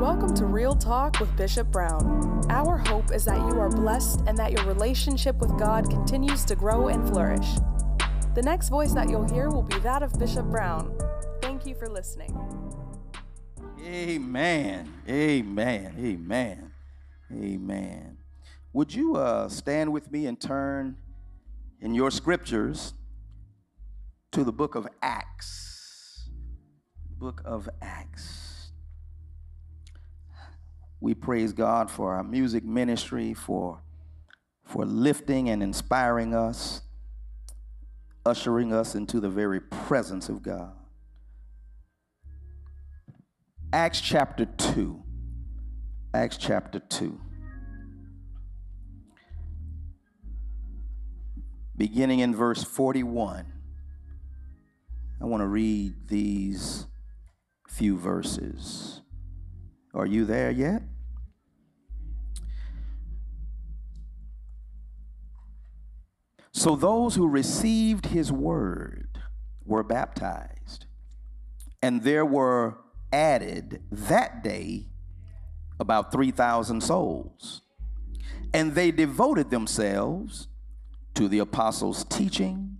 [0.00, 2.46] Welcome to Real Talk with Bishop Brown.
[2.50, 6.54] Our hope is that you are blessed and that your relationship with God continues to
[6.54, 7.48] grow and flourish.
[8.36, 10.96] The next voice that you'll hear will be that of Bishop Brown.
[11.42, 12.32] Thank you for listening.
[13.84, 14.94] Amen.
[15.08, 15.92] Amen.
[15.98, 16.72] Amen.
[17.32, 18.18] Amen.
[18.72, 20.96] Would you uh, stand with me and turn
[21.80, 22.94] in your scriptures
[24.30, 26.30] to the book of Acts?
[27.18, 28.47] Book of Acts.
[31.00, 33.82] We praise God for our music ministry, for,
[34.64, 36.82] for lifting and inspiring us,
[38.26, 40.72] ushering us into the very presence of God.
[43.72, 45.02] Acts chapter 2.
[46.14, 47.20] Acts chapter 2.
[51.76, 53.52] Beginning in verse 41.
[55.20, 56.86] I want to read these
[57.68, 59.02] few verses.
[59.94, 60.82] Are you there yet?
[66.52, 69.18] So those who received his word
[69.64, 70.86] were baptized,
[71.80, 72.78] and there were
[73.12, 74.86] added that day
[75.78, 77.62] about 3,000 souls.
[78.52, 80.48] And they devoted themselves
[81.14, 82.78] to the apostles' teaching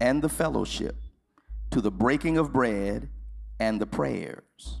[0.00, 0.96] and the fellowship,
[1.70, 3.10] to the breaking of bread
[3.58, 4.80] and the prayers.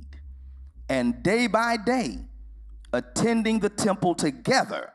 [0.91, 2.17] and day by day
[2.91, 4.91] attending the temple together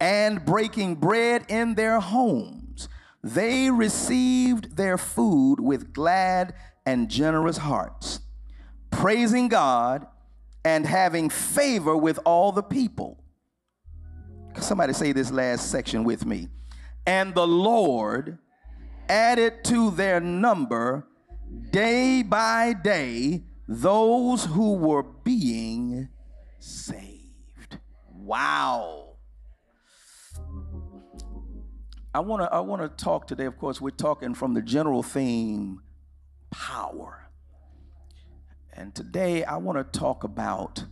[0.00, 2.88] and breaking bread in their homes,
[3.22, 6.52] they received their food with glad
[6.84, 8.18] and generous hearts,
[8.90, 10.04] praising God
[10.64, 13.22] and having favor with all the people.
[14.58, 16.48] Somebody say this last section with me.
[17.06, 18.38] And the Lord
[19.08, 21.06] added to their number
[21.70, 26.08] day by day those who were being
[26.58, 27.78] saved.
[28.12, 29.14] Wow.
[32.12, 35.04] I want to I want to talk today of course we're talking from the general
[35.04, 35.82] theme
[36.50, 37.30] power.
[38.72, 40.84] And today I want to talk about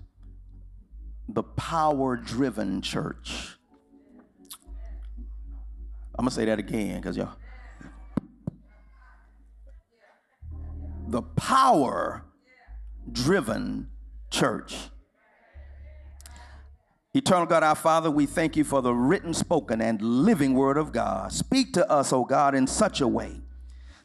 [1.28, 3.56] the power driven church.
[6.15, 7.34] I'm going to say that again cuz y'all
[11.09, 12.25] the power
[13.13, 13.89] driven
[14.31, 14.91] church.
[17.15, 20.93] Eternal God, our Father, we thank you for the written, spoken, and living word of
[20.93, 21.33] God.
[21.33, 23.41] Speak to us, O God, in such a way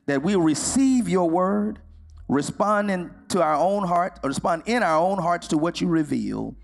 [0.06, 1.80] that we receive your word,
[2.28, 5.88] respond in, to our own heart, or respond in our own hearts to what you
[5.88, 6.56] reveal,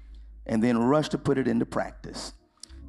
[0.45, 2.33] and then rush to put it into practice.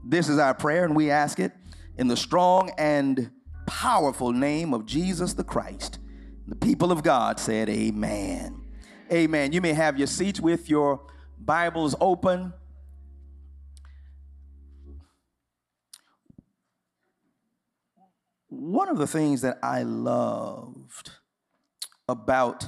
[0.04, 1.52] This is our prayer, and we ask it
[1.98, 3.30] in the strong and
[3.66, 5.98] powerful name of Jesus the Christ.
[6.46, 8.62] The people of God said, Amen.
[9.12, 9.50] Amen.
[9.52, 11.00] You may have your seats with your
[11.36, 12.52] Bibles open.
[18.46, 21.10] One of the things that I loved
[22.08, 22.66] about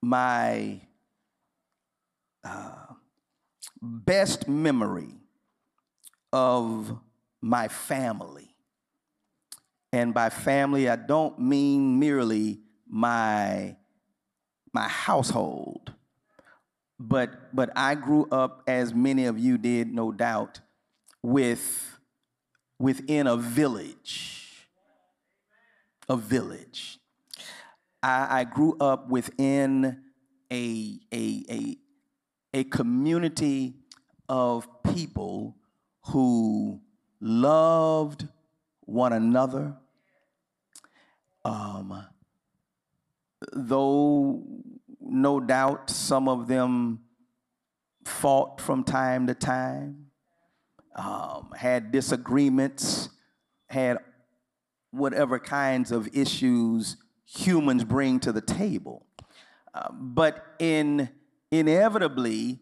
[0.00, 0.80] my
[2.42, 2.86] uh,
[3.80, 5.14] best memory
[6.32, 6.98] of
[7.40, 8.56] my family,
[9.92, 13.76] and by family, I don't mean merely my
[14.72, 15.92] my household.
[16.98, 20.60] But but I grew up as many of you did, no doubt,
[21.22, 21.98] with
[22.78, 24.68] within a village.
[26.08, 26.98] A village.
[28.02, 30.02] I, I grew up within
[30.50, 31.76] a, a, a,
[32.52, 33.74] a community
[34.28, 35.56] of people
[36.06, 36.80] who
[37.20, 38.26] loved
[38.80, 39.76] one another.
[41.44, 42.04] Um,
[43.52, 44.42] though
[45.00, 47.00] no doubt some of them
[48.04, 50.06] fought from time to time,
[50.96, 53.08] um, had disagreements,
[53.68, 53.98] had
[54.90, 59.06] whatever kinds of issues humans bring to the table.
[59.74, 61.08] Uh, but in
[61.50, 62.58] inevitably,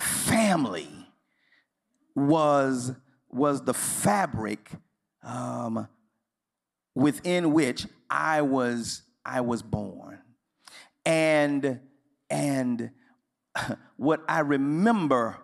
[0.00, 0.88] family
[2.14, 2.92] was
[3.28, 4.70] was the fabric
[5.22, 5.88] um,
[6.94, 10.20] within which I was I was born.
[11.04, 11.80] And
[12.30, 12.90] and
[13.96, 15.38] what I remember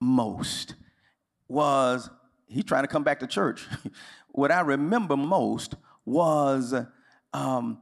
[0.00, 0.74] most
[1.48, 2.08] was
[2.46, 3.66] he trying to come back to church.
[4.28, 5.74] what I remember most
[6.04, 6.74] was
[7.32, 7.78] um,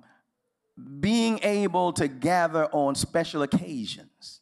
[1.01, 4.41] being able to gather on special occasions,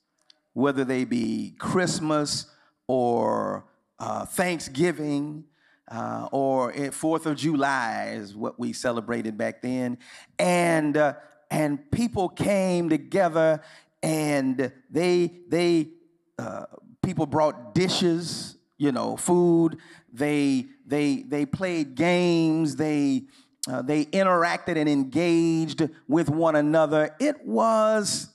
[0.52, 2.46] whether they be Christmas
[2.86, 3.66] or
[3.98, 5.44] uh, Thanksgiving.
[5.90, 9.98] Uh, or Fourth of July is what we celebrated back then,
[10.38, 11.14] and uh,
[11.50, 13.60] and people came together,
[14.02, 15.90] and they they
[16.38, 16.64] uh,
[17.02, 19.78] people brought dishes, you know, food.
[20.12, 22.76] They they they played games.
[22.76, 23.24] They
[23.68, 27.14] uh, they interacted and engaged with one another.
[27.20, 28.28] It was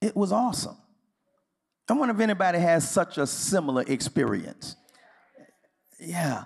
[0.00, 0.76] it was awesome.
[1.88, 4.76] I wonder if anybody has such a similar experience.
[6.06, 6.44] Yeah,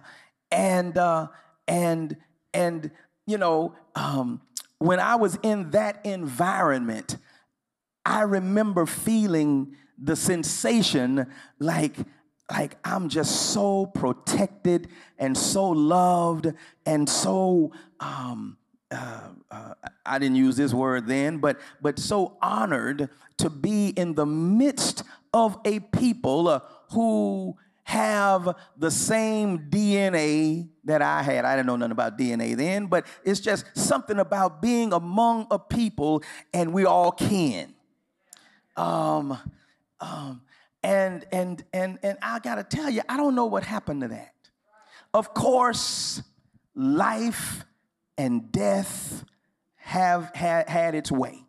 [0.51, 1.29] and uh,
[1.67, 2.17] and
[2.55, 2.91] and
[3.27, 4.41] you know, um,
[4.79, 7.17] when I was in that environment,
[8.05, 11.27] I remember feeling the sensation
[11.59, 11.97] like
[12.51, 14.89] like I'm just so protected
[15.19, 16.53] and so loved
[16.87, 18.57] and so um,
[18.91, 19.75] uh, uh,
[20.07, 25.03] I didn't use this word then, but but so honored to be in the midst
[25.35, 26.61] of a people uh,
[26.93, 27.57] who
[27.89, 31.47] have the same DNA that I had.
[31.47, 35.59] I didn't know nothing about DNA then, but it's just something about being among a
[35.59, 37.73] people and we all kin.
[38.77, 39.39] Um,
[40.01, 40.43] um,
[40.83, 44.35] and and and and I gotta tell you, I don't know what happened to that.
[45.15, 46.23] Of course,
[46.75, 47.65] life
[48.19, 49.25] and death
[49.77, 51.43] have had, had its way.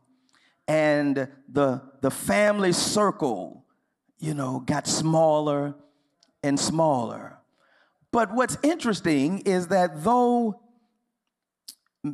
[0.70, 3.66] And the the family circle,
[4.20, 5.76] you know, got smaller
[6.44, 7.38] and smaller.
[8.12, 10.62] But what's interesting is that though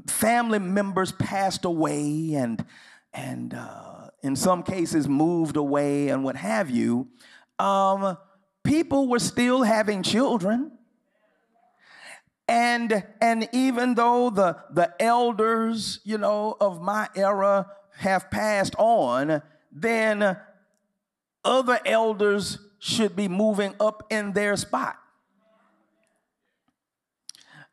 [0.07, 2.65] family members passed away and
[3.13, 7.07] and uh, in some cases moved away and what have you,
[7.59, 8.17] um,
[8.63, 10.71] people were still having children.
[12.47, 17.67] And, and even though the, the elders, you know, of my era
[17.97, 20.37] have passed on, then
[21.43, 24.95] other elders should be moving up in their spot.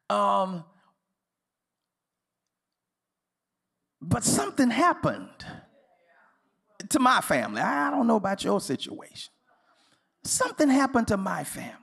[0.09, 0.65] Um,
[4.01, 5.29] but something happened
[6.89, 7.61] to my family.
[7.61, 9.31] I don't know about your situation.
[10.25, 11.77] Something happened to my family.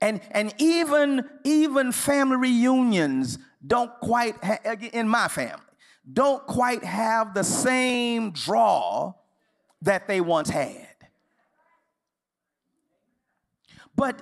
[0.00, 5.66] And, and even, even family reunions don't quite, ha- in my family,
[6.10, 9.12] don't quite have the same draw
[9.82, 10.88] that they once had.
[14.02, 14.20] But,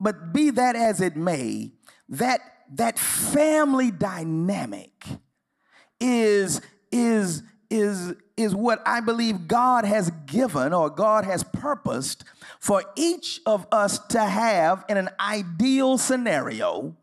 [0.00, 1.72] but be that as it may,
[2.08, 2.40] that,
[2.72, 5.04] that family dynamic
[6.00, 12.24] is, is, is, is what I believe God has given or God has purposed
[12.58, 16.96] for each of us to have in an ideal scenario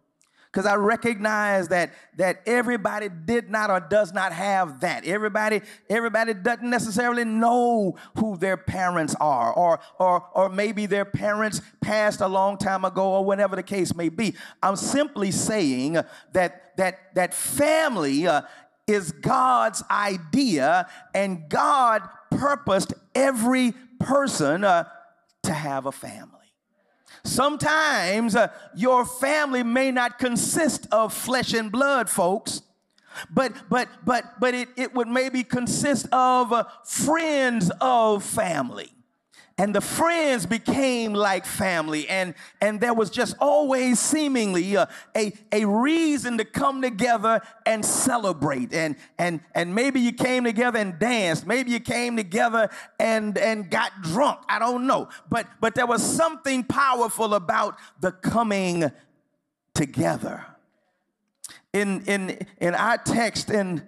[0.57, 5.06] because I recognize that that everybody did not or does not have that.
[5.06, 11.62] Everybody everybody doesn't necessarily know who their parents are, or or or maybe their parents
[11.80, 14.33] passed a long time ago, or whatever the case may be.
[14.63, 16.00] I'm simply saying
[16.33, 18.42] that that that family uh,
[18.88, 22.01] is God's idea, and God
[22.31, 24.85] purposed every person uh,
[25.44, 26.46] to have a family.
[27.28, 32.62] Sometimes uh, your family may not consist of flesh and blood, folks.
[33.30, 38.92] But but but but it, it would maybe consist of uh, friends of family
[39.59, 42.07] and the friends became like family.
[42.07, 47.83] And and there was just always seemingly a, a, a reason to come together and
[47.83, 48.71] celebrate.
[48.71, 51.47] And and and maybe you came together and danced.
[51.47, 54.42] Maybe you came together and and got drunk.
[54.47, 55.09] I don't know.
[55.30, 58.92] But but there was something powerful about the coming
[59.73, 60.45] together.
[61.73, 63.87] In in in our text in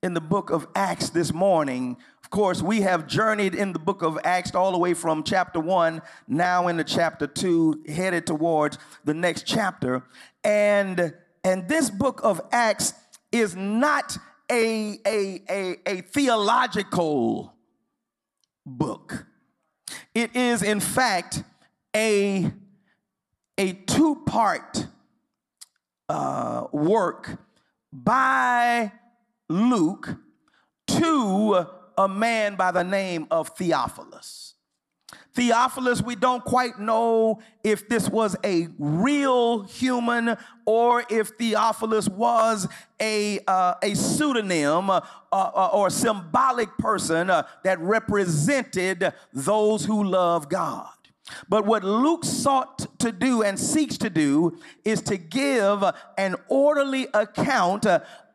[0.00, 1.96] in the book of acts this morning
[2.28, 5.60] of course, we have journeyed in the book of Acts all the way from chapter
[5.60, 10.02] one, now into chapter two, headed towards the next chapter.
[10.44, 12.92] And, and this book of Acts
[13.32, 14.18] is not
[14.52, 17.54] a, a, a, a theological
[18.66, 19.24] book.
[20.14, 21.42] It is, in fact,
[21.96, 22.52] a,
[23.56, 24.86] a two part
[26.10, 27.38] uh, work
[27.90, 28.92] by
[29.48, 30.14] Luke
[30.88, 31.66] to
[31.98, 34.54] a man by the name of Theophilus.
[35.34, 42.68] Theophilus, we don't quite know if this was a real human or if Theophilus was
[43.00, 45.00] a, uh, a pseudonym uh,
[45.32, 50.88] uh, or symbolic person uh, that represented those who love God.
[51.48, 55.84] But what Luke sought to do and seeks to do is to give
[56.16, 57.86] an orderly account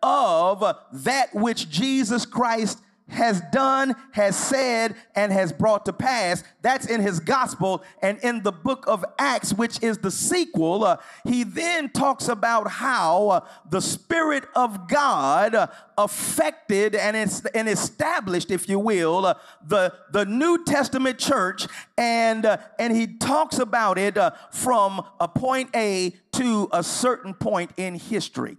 [0.04, 2.80] of that which Jesus Christ
[3.10, 6.44] has done, has said, and has brought to pass.
[6.62, 7.84] That's in his gospel.
[8.02, 12.70] And in the book of Acts, which is the sequel, uh, he then talks about
[12.70, 15.68] how uh, the Spirit of God uh,
[15.98, 17.16] affected and,
[17.54, 21.68] and established, if you will, uh, the, the New Testament church.
[21.98, 27.34] And, uh, and he talks about it uh, from a point A to a certain
[27.34, 28.58] point in history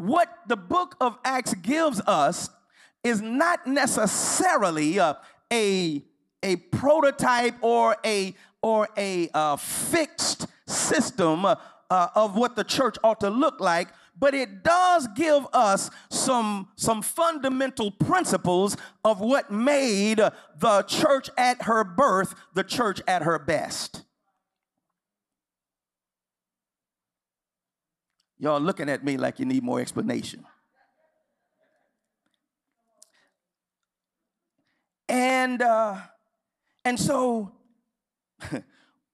[0.00, 2.48] what the book of Acts gives us
[3.04, 5.14] is not necessarily uh,
[5.52, 6.02] a,
[6.42, 11.56] a prototype or a, or a uh, fixed system uh,
[11.90, 13.88] of what the church ought to look like,
[14.18, 20.18] but it does give us some, some fundamental principles of what made
[20.58, 24.04] the church at her birth the church at her best.
[28.42, 30.46] Y'all looking at me like you need more explanation.
[35.10, 35.98] And uh,
[36.82, 37.52] and so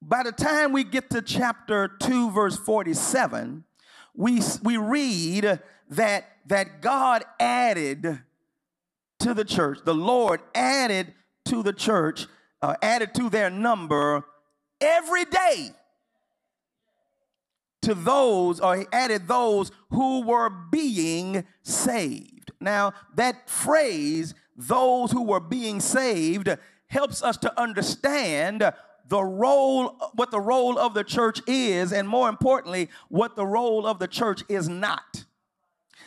[0.00, 3.64] by the time we get to chapter 2 verse 47,
[4.14, 8.20] we we read that that God added
[9.18, 11.12] to the church, the Lord added
[11.46, 12.28] to the church,
[12.62, 14.24] uh, added to their number
[14.80, 15.72] every day
[17.86, 22.50] to those, or he added those who were being saved.
[22.60, 26.48] Now, that phrase, those who were being saved,
[26.88, 28.72] helps us to understand
[29.08, 33.86] the role, what the role of the church is, and more importantly, what the role
[33.86, 35.24] of the church is not.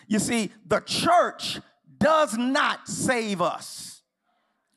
[0.10, 1.62] You see, the church
[1.98, 4.02] does not save us.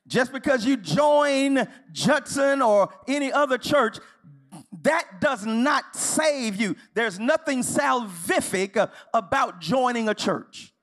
[0.07, 3.97] Just because you join Judson or any other church
[4.81, 6.75] that does not save you.
[6.93, 10.73] There's nothing salvific about joining a church.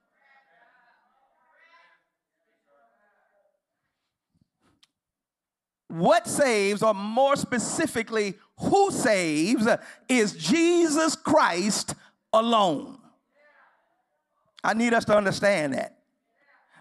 [5.89, 9.67] What saves, or more specifically, who saves,
[10.07, 11.95] is Jesus Christ
[12.31, 12.97] alone.
[14.63, 15.97] I need us to understand that.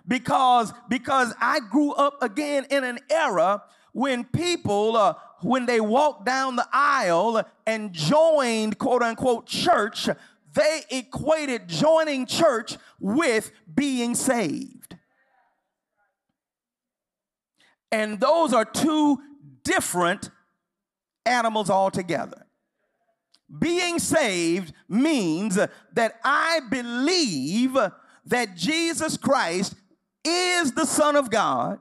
[0.06, 6.26] Because, because I grew up again in an era when people uh, when they walked
[6.26, 10.08] down the aisle and joined quote unquote church,
[10.52, 14.96] they equated joining church with being saved.
[17.92, 19.20] And those are two
[19.64, 20.30] different
[21.26, 22.46] animals altogether.
[23.58, 27.76] Being saved means that I believe
[28.26, 29.74] that Jesus Christ
[30.24, 31.80] is the Son of God,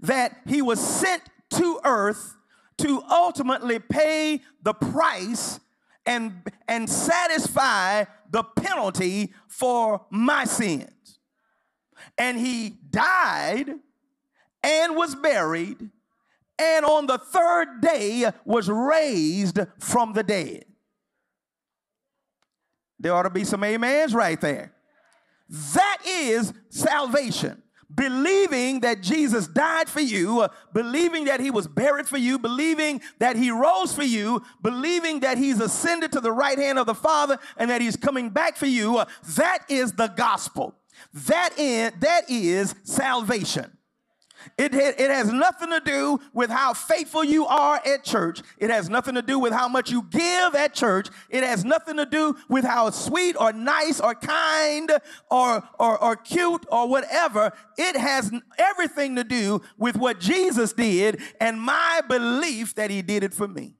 [0.00, 2.34] that he was sent to earth
[2.82, 5.60] to ultimately pay the price
[6.06, 11.18] and, and satisfy the penalty for my sins.
[12.16, 13.70] And he died
[14.62, 15.90] and was buried,
[16.58, 20.64] and on the third day was raised from the dead.
[22.98, 24.72] There ought to be some amens right there.
[25.48, 27.62] That is salvation
[27.94, 33.36] believing that Jesus died for you, believing that he was buried for you, believing that
[33.36, 37.38] he rose for you, believing that he's ascended to the right hand of the Father
[37.56, 39.02] and that he's coming back for you,
[39.36, 40.74] that is the gospel.
[41.12, 43.76] That is, that is salvation.
[44.58, 48.42] It, it has nothing to do with how faithful you are at church.
[48.58, 51.08] It has nothing to do with how much you give at church.
[51.28, 54.90] It has nothing to do with how sweet or nice or kind
[55.30, 57.52] or, or, or cute or whatever.
[57.78, 63.24] It has everything to do with what Jesus did and my belief that he did
[63.24, 63.74] it for me.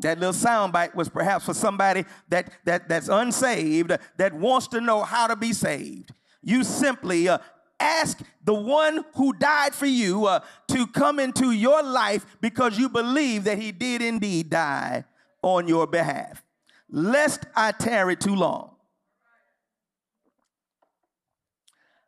[0.00, 5.02] That little soundbite was perhaps for somebody that, that, that's unsaved that wants to know
[5.02, 7.38] how to be saved you simply uh,
[7.78, 12.88] ask the one who died for you uh, to come into your life because you
[12.88, 15.04] believe that he did indeed die
[15.42, 16.42] on your behalf.
[16.88, 18.70] Lest I tarry too long.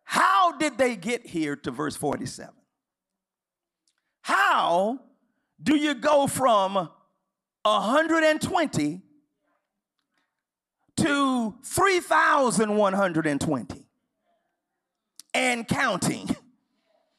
[0.05, 2.55] How did they get here to verse 47?
[4.23, 5.01] How
[5.63, 6.89] do you go from
[7.63, 9.03] 120
[10.97, 13.84] to 3,120?
[15.35, 16.35] And counting.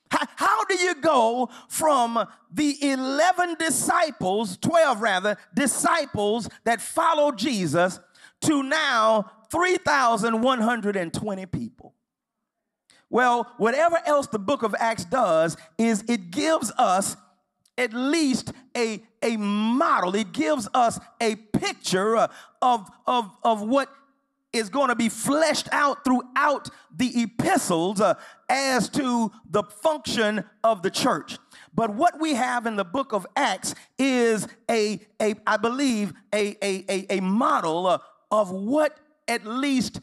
[0.09, 7.99] How, how do you go from the 11 disciples, 12 rather, disciples that followed Jesus
[8.41, 11.93] to now 3,120 people?
[13.09, 17.15] Well, whatever else the book of Acts does is it gives us
[17.77, 22.15] at least a, a model, it gives us a picture
[22.61, 23.89] of, of, of what
[24.55, 28.15] is going to be fleshed out throughout the epistles uh,
[28.49, 31.37] as to the function of the church.
[31.73, 36.55] But what we have in the book of Acts is a, a I believe, a,
[36.63, 37.97] a, a, a model uh,
[38.31, 38.97] of what
[39.27, 39.99] at least,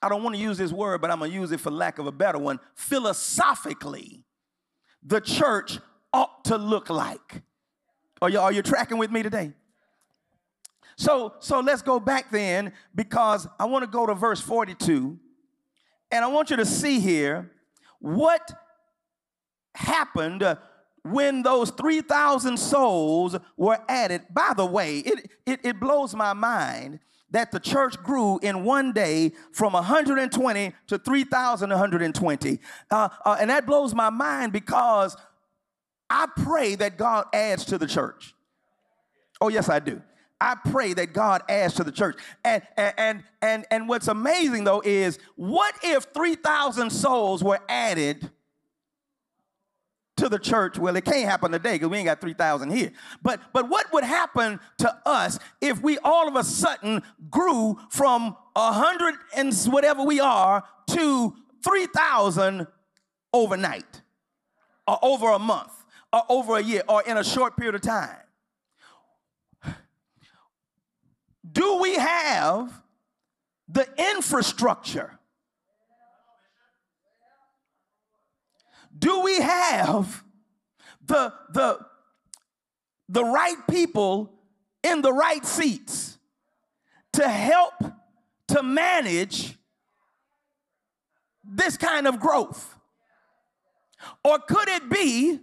[0.00, 1.98] I don't want to use this word, but I'm going to use it for lack
[1.98, 4.24] of a better one, philosophically,
[5.02, 5.78] the church
[6.12, 7.42] ought to look like.
[8.20, 9.52] Are you, are you tracking with me today?
[10.96, 15.18] So, so let's go back then because I want to go to verse 42
[16.10, 17.50] and I want you to see here
[17.98, 18.52] what
[19.74, 20.58] happened
[21.04, 24.22] when those 3,000 souls were added.
[24.30, 28.92] By the way, it, it, it blows my mind that the church grew in one
[28.92, 32.60] day from 120 to 3,120.
[32.90, 35.16] Uh, uh, and that blows my mind because
[36.10, 38.34] I pray that God adds to the church.
[39.40, 40.02] Oh, yes, I do.
[40.42, 42.16] I pray that God adds to the church.
[42.44, 48.28] And and and and what's amazing though is what if 3,000 souls were added
[50.16, 50.80] to the church?
[50.80, 52.90] Well, it can't happen today because we ain't got 3,000 here.
[53.22, 58.36] But but what would happen to us if we all of a sudden grew from
[58.56, 62.66] a hundred and whatever we are to 3,000
[63.32, 64.02] overnight,
[64.88, 65.72] or over a month,
[66.12, 68.16] or over a year, or in a short period of time?
[71.52, 72.82] Do we have
[73.68, 75.18] the infrastructure?
[78.98, 80.24] Do we have
[81.04, 81.78] the, the,
[83.08, 84.32] the right people
[84.82, 86.18] in the right seats
[87.14, 87.74] to help
[88.48, 89.58] to manage
[91.44, 92.76] this kind of growth?
[94.24, 95.38] Or could it be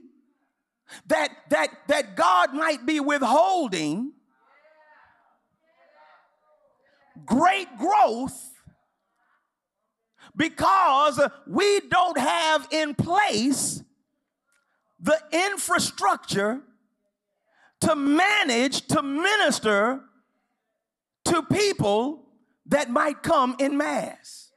[1.07, 4.13] that, that, that God might be withholding
[7.25, 8.53] great growth
[10.35, 13.83] because we don't have in place
[14.99, 16.61] the infrastructure
[17.81, 20.01] to manage, to minister
[21.25, 22.25] to people
[22.65, 24.51] that might come in mass.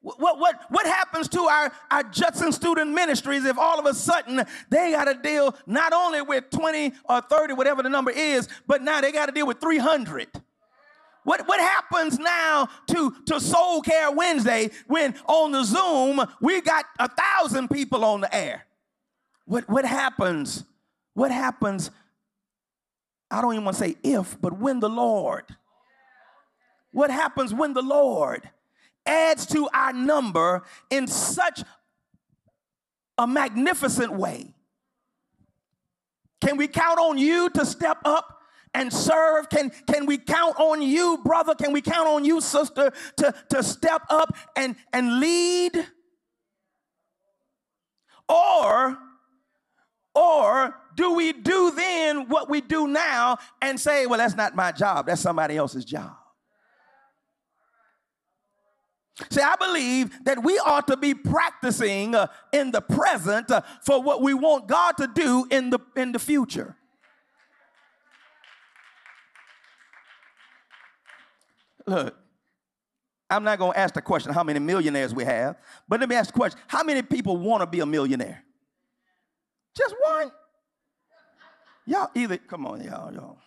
[0.00, 4.44] What, what, what happens to our, our Judson student ministries if all of a sudden
[4.68, 8.82] they got to deal not only with 20 or 30, whatever the number is, but
[8.82, 10.28] now they got to deal with 300?
[11.24, 16.86] What, what happens now to, to Soul Care Wednesday when on the Zoom we got
[16.98, 18.66] a thousand people on the air?
[19.44, 20.64] What, what happens?
[21.14, 21.90] What happens?
[23.30, 25.44] I don't even want to say if, but when the Lord.
[26.90, 28.48] What happens when the Lord
[29.06, 31.62] adds to our number in such
[33.16, 34.54] a magnificent way?
[36.40, 38.31] Can we count on you to step up
[38.74, 39.48] and serve?
[39.48, 41.54] Can, can we count on you, brother?
[41.54, 45.86] Can we count on you, sister, to, to step up and, and lead?
[48.28, 48.98] Or,
[50.14, 54.72] or do we do then what we do now and say, well, that's not my
[54.72, 56.12] job, that's somebody else's job?
[59.30, 64.02] See, I believe that we ought to be practicing uh, in the present uh, for
[64.02, 66.76] what we want God to do in the in the future.
[71.86, 72.16] Look,
[73.30, 75.56] I'm not going to ask the question how many millionaires we have,
[75.88, 78.44] but let me ask the question how many people want to be a millionaire?
[79.76, 80.30] Just one.
[81.86, 83.38] Y'all either, come on, y'all, y'all.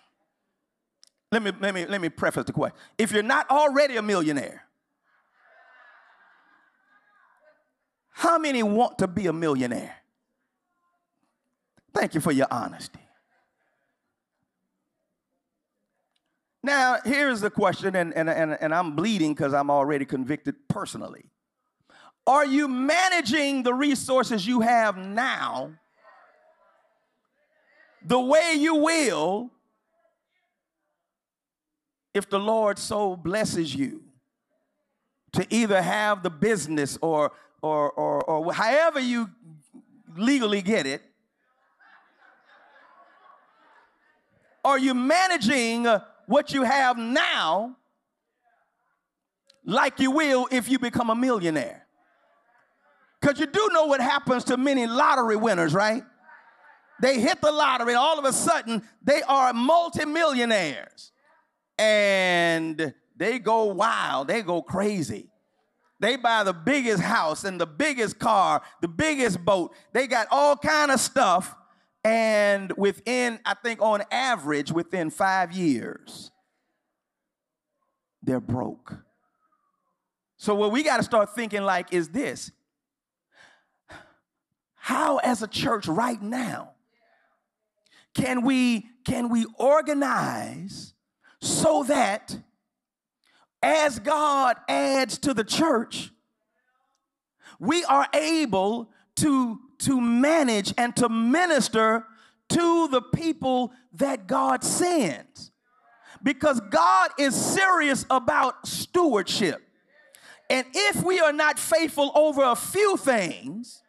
[1.32, 2.78] Let me, let, me, let me preface the question.
[2.98, 4.64] If you're not already a millionaire,
[8.12, 9.96] how many want to be a millionaire?
[11.94, 13.05] Thank you for your honesty.
[16.66, 21.26] Now, here's the question, and, and, and, and I'm bleeding because I'm already convicted personally.
[22.26, 25.74] Are you managing the resources you have now
[28.04, 29.52] the way you will
[32.16, 34.02] if the Lord so blesses you
[35.34, 39.30] to either have the business or, or, or, or however you
[40.18, 41.04] legally get it?
[44.64, 45.86] Are you managing
[46.28, 47.78] what you have now
[49.66, 51.86] like you will if you become a millionaire.
[53.20, 56.04] Because you do know what happens to many lottery winners, right?
[57.02, 61.12] They hit the lottery, and all of a sudden, they are multimillionaires.
[61.78, 65.30] And they go wild, they go crazy.
[66.00, 69.74] They buy the biggest house and the biggest car, the biggest boat.
[69.94, 71.56] They got all kind of stuff.
[72.06, 76.30] And within, I think on average, within five years,
[78.22, 78.96] they're broke.
[80.38, 82.52] So what we got to start thinking like is this.
[84.76, 86.74] How as a church right now
[88.14, 90.94] can we can we organize
[91.42, 92.38] so that
[93.64, 96.12] as God adds to the church,
[97.60, 102.06] we are able to, to manage and to minister
[102.50, 105.52] to the people that God sends.
[106.24, 109.62] Because God is serious about stewardship.
[110.50, 113.82] And if we are not faithful over a few things,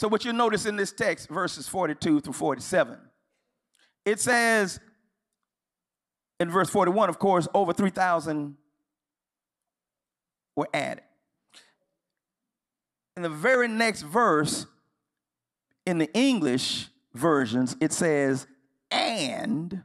[0.00, 2.96] So, what you notice in this text, verses 42 through 47,
[4.06, 4.80] it says
[6.40, 8.56] in verse 41, of course, over 3,000
[10.56, 11.04] were added.
[13.16, 14.66] In the very next verse,
[15.84, 18.46] in the English versions, it says,
[18.90, 19.82] and.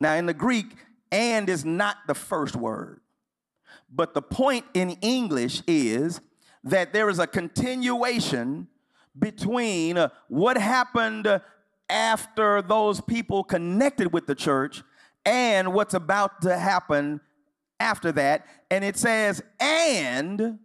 [0.00, 0.66] Now, in the Greek,
[1.12, 3.00] and is not the first word.
[3.90, 6.20] But the point in English is
[6.64, 8.68] that there is a continuation
[9.18, 11.40] between what happened
[11.88, 14.82] after those people connected with the church
[15.24, 17.20] and what's about to happen
[17.80, 18.46] after that.
[18.70, 20.58] And it says, and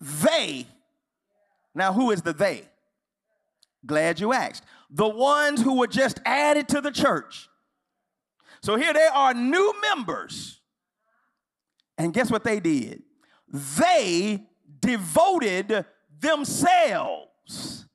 [0.00, 0.66] they.
[1.74, 2.62] Now, who is the they?
[3.84, 4.64] Glad you asked.
[4.90, 7.48] The ones who were just added to the church.
[8.62, 10.60] So here they are, new members.
[11.98, 13.02] And guess what they did?
[13.48, 14.42] They
[14.80, 15.84] devoted
[16.18, 17.86] themselves.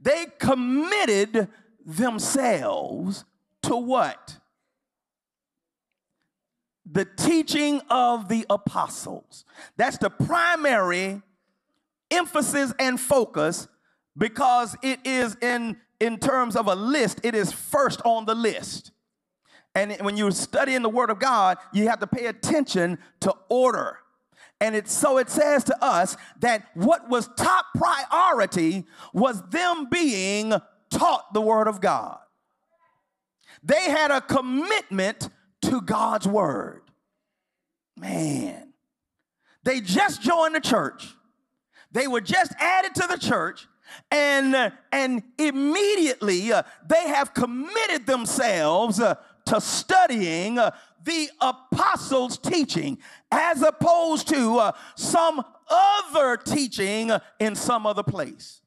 [0.00, 1.48] They committed
[1.84, 3.24] themselves
[3.62, 4.38] to what?
[6.90, 9.44] The teaching of the apostles.
[9.76, 11.22] That's the primary
[12.10, 13.68] emphasis and focus
[14.16, 18.92] because it is in in terms of a list it is first on the list
[19.74, 23.98] and when you're studying the word of god you have to pay attention to order
[24.60, 30.52] and it, so it says to us that what was top priority was them being
[30.90, 32.18] taught the Word of God.
[33.62, 35.28] They had a commitment
[35.62, 36.82] to God's Word.
[37.96, 38.72] Man,
[39.64, 41.14] they just joined the church.
[41.92, 43.66] They were just added to the church,
[44.10, 49.14] and, and immediately uh, they have committed themselves uh,
[49.46, 50.70] to studying uh,
[51.02, 52.98] the apostles' teaching
[53.30, 58.62] as opposed to uh, some other teaching in some other place.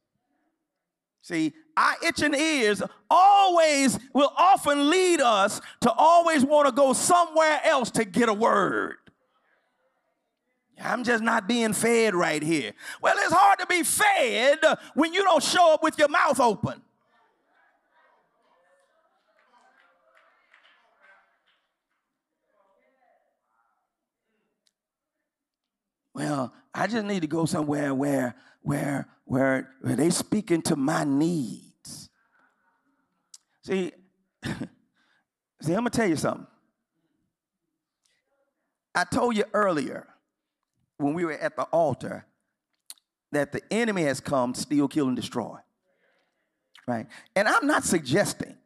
[1.22, 7.62] See, our itching ears always will often lead us to always want to go somewhere
[7.64, 8.98] else to get a word.
[10.84, 12.74] I'm just not being fed right here.
[13.02, 14.60] Well, it's hard to be fed
[14.96, 16.82] when you don't show up with your mouth open.
[26.22, 31.04] Well, I just need to go somewhere where where where, where they speak into my
[31.04, 32.10] needs.
[33.64, 33.92] See,
[34.44, 36.46] see, I'm gonna tell you something.
[38.94, 40.08] I told you earlier
[40.98, 42.26] when we were at the altar
[43.32, 45.58] that the enemy has come, steal, kill, and destroy.
[46.88, 47.08] Right?
[47.36, 48.58] And I'm not suggesting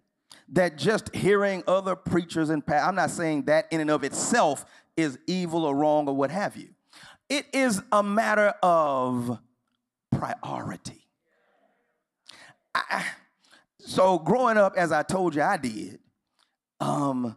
[0.50, 4.66] that just hearing other preachers and I'm not saying that in and of itself
[4.98, 6.75] is evil or wrong or what have you.
[7.30, 9.40] It is a matter of
[10.12, 11.08] priority.
[12.74, 13.06] I,
[13.80, 16.00] so growing up, as I told you I did,
[16.80, 17.36] um,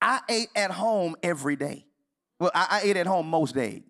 [0.00, 1.84] I ate at home every day.
[2.40, 3.82] Well, I, I ate at home most days.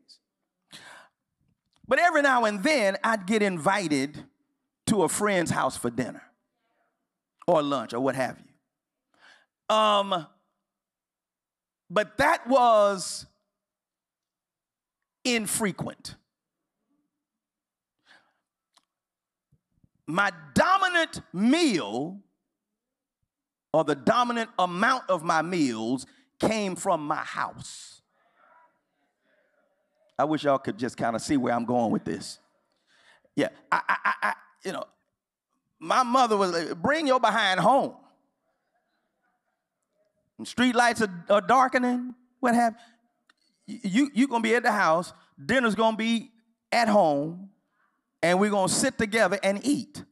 [1.86, 4.24] But every now and then, I'd get invited
[4.86, 6.22] to a friend's house for dinner
[7.46, 9.74] or lunch or what have you.
[9.74, 10.26] Um,
[11.92, 13.26] but that was
[15.24, 16.16] infrequent.
[20.06, 22.18] My dominant meal,
[23.72, 26.06] or the dominant amount of my meals,
[26.40, 28.00] came from my house.
[30.18, 32.38] I wish y'all could just kind of see where I'm going with this.
[33.36, 34.84] Yeah, I, I, I, you know,
[35.78, 37.94] my mother was like, bring your behind home.
[40.44, 42.14] Street lights are, are darkening.
[42.40, 42.80] What happened?
[43.66, 45.12] You you're gonna be at the house.
[45.44, 46.30] Dinner's gonna be
[46.70, 47.50] at home,
[48.22, 50.02] and we're gonna sit together and eat.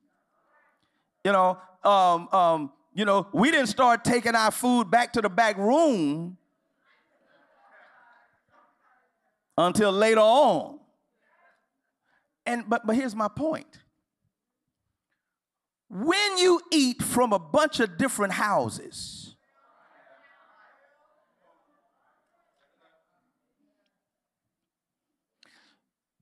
[1.24, 5.28] You know, um, um, you know, we didn't start taking our food back to the
[5.28, 6.38] back room
[9.56, 10.78] until later on.
[12.46, 13.78] And but but here's my point.
[15.88, 19.19] When you eat from a bunch of different houses,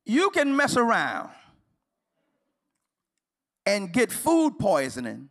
[0.09, 1.29] you can mess around
[3.67, 5.29] and get food poisoning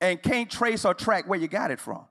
[0.00, 2.04] and can't trace or track where you got it from.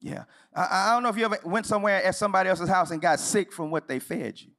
[0.00, 0.24] Yeah.
[0.54, 3.20] I, I, don't know if you ever went somewhere at somebody else's house and got
[3.20, 4.50] sick from what they fed you.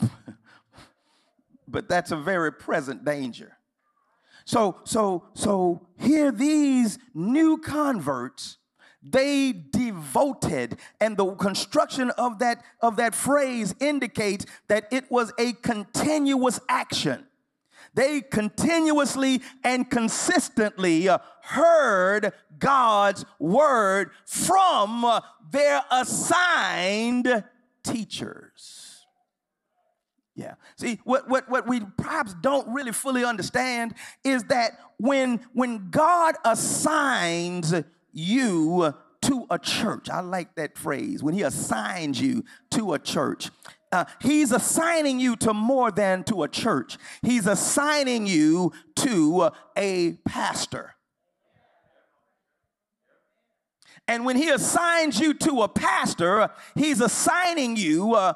[1.68, 3.55] but that's a very present danger.
[4.46, 8.58] So, so, so here these new converts,
[9.02, 15.52] they devoted, and the construction of that of that phrase indicates that it was a
[15.52, 17.26] continuous action.
[17.94, 27.42] They continuously and consistently uh, heard God's word from uh, their assigned
[27.82, 28.85] teachers.
[30.36, 30.54] Yeah.
[30.76, 36.34] See, what, what, what we perhaps don't really fully understand is that when, when God
[36.44, 37.74] assigns
[38.12, 43.50] you to a church, I like that phrase, when He assigns you to a church,
[43.90, 50.18] uh, He's assigning you to more than to a church, He's assigning you to a
[50.28, 50.96] pastor.
[54.08, 58.34] And when he assigns you to a pastor, he's assigning you uh,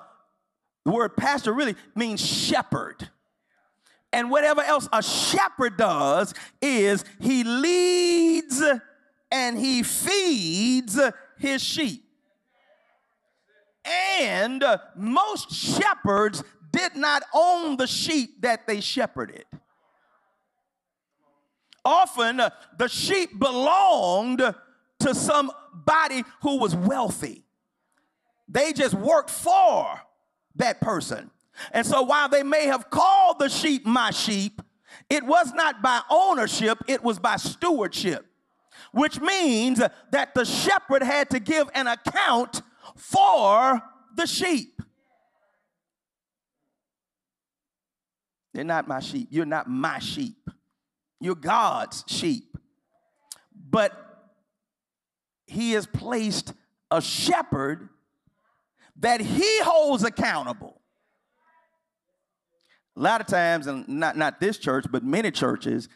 [0.84, 3.08] the word pastor really means shepherd.
[4.12, 8.62] And whatever else a shepherd does is he leads
[9.30, 10.98] and he feeds
[11.38, 12.04] his sheep.
[14.20, 14.64] And
[14.96, 19.44] most shepherds did not own the sheep that they shepherded.
[21.84, 24.40] Often uh, the sheep belonged
[25.00, 27.44] to somebody who was wealthy.
[28.48, 30.00] They just worked for
[30.56, 31.30] that person.
[31.72, 34.62] And so while they may have called the sheep my sheep,
[35.08, 38.26] it was not by ownership, it was by stewardship,
[38.92, 42.62] which means that the shepherd had to give an account
[42.96, 43.80] for
[44.14, 44.80] the sheep.
[48.52, 49.28] They're not my sheep.
[49.30, 50.50] You're not my sheep.
[51.20, 52.56] You're God's sheep.
[53.54, 53.92] But
[55.46, 56.52] he has placed
[56.90, 57.88] a shepherd
[59.00, 60.80] that he holds accountable.
[62.96, 65.88] A lot of times, and not, not this church, but many churches,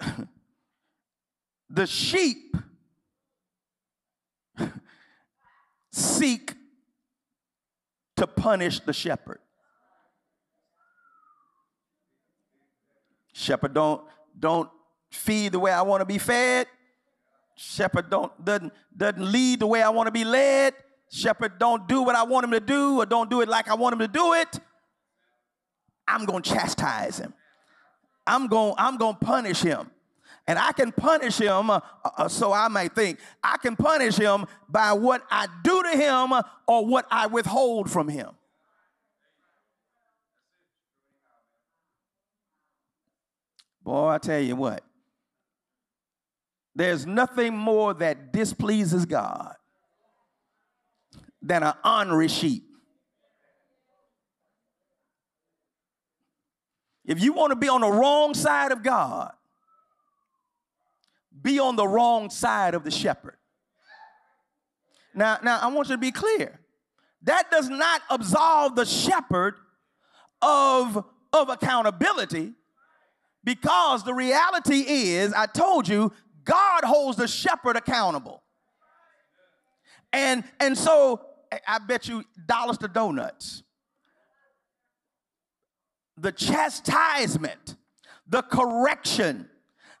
[1.70, 2.56] the sheep
[5.92, 6.54] seek
[8.16, 9.38] to punish the shepherd.
[13.32, 14.02] Shepherd don't
[14.38, 14.70] don't
[15.10, 16.66] feed the way I want to be fed.
[17.56, 20.74] Shepherd don't doesn't doesn't lead the way I want to be led
[21.14, 23.74] shepherd don't do what I want him to do or don't do it like I
[23.74, 24.58] want him to do it,
[26.08, 27.32] I'm going to chastise him.
[28.26, 29.90] I'm going I'm going to punish him.
[30.46, 34.44] And I can punish him, uh, uh, so I might think, I can punish him
[34.68, 36.34] by what I do to him
[36.68, 38.28] or what I withhold from him.
[43.82, 44.82] Boy, I tell you what,
[46.74, 49.54] there's nothing more that displeases God
[51.44, 52.64] than an ornery sheep.
[57.04, 59.32] If you want to be on the wrong side of God,
[61.40, 63.36] be on the wrong side of the shepherd.
[65.14, 66.58] Now, now I want you to be clear.
[67.22, 69.56] That does not absolve the shepherd
[70.40, 72.52] of, of accountability
[73.44, 76.10] because the reality is, I told you,
[76.44, 78.42] God holds the shepherd accountable.
[80.12, 81.20] And, and so
[81.66, 83.62] I bet you dollars to donuts.
[86.16, 87.76] The chastisement,
[88.26, 89.48] the correction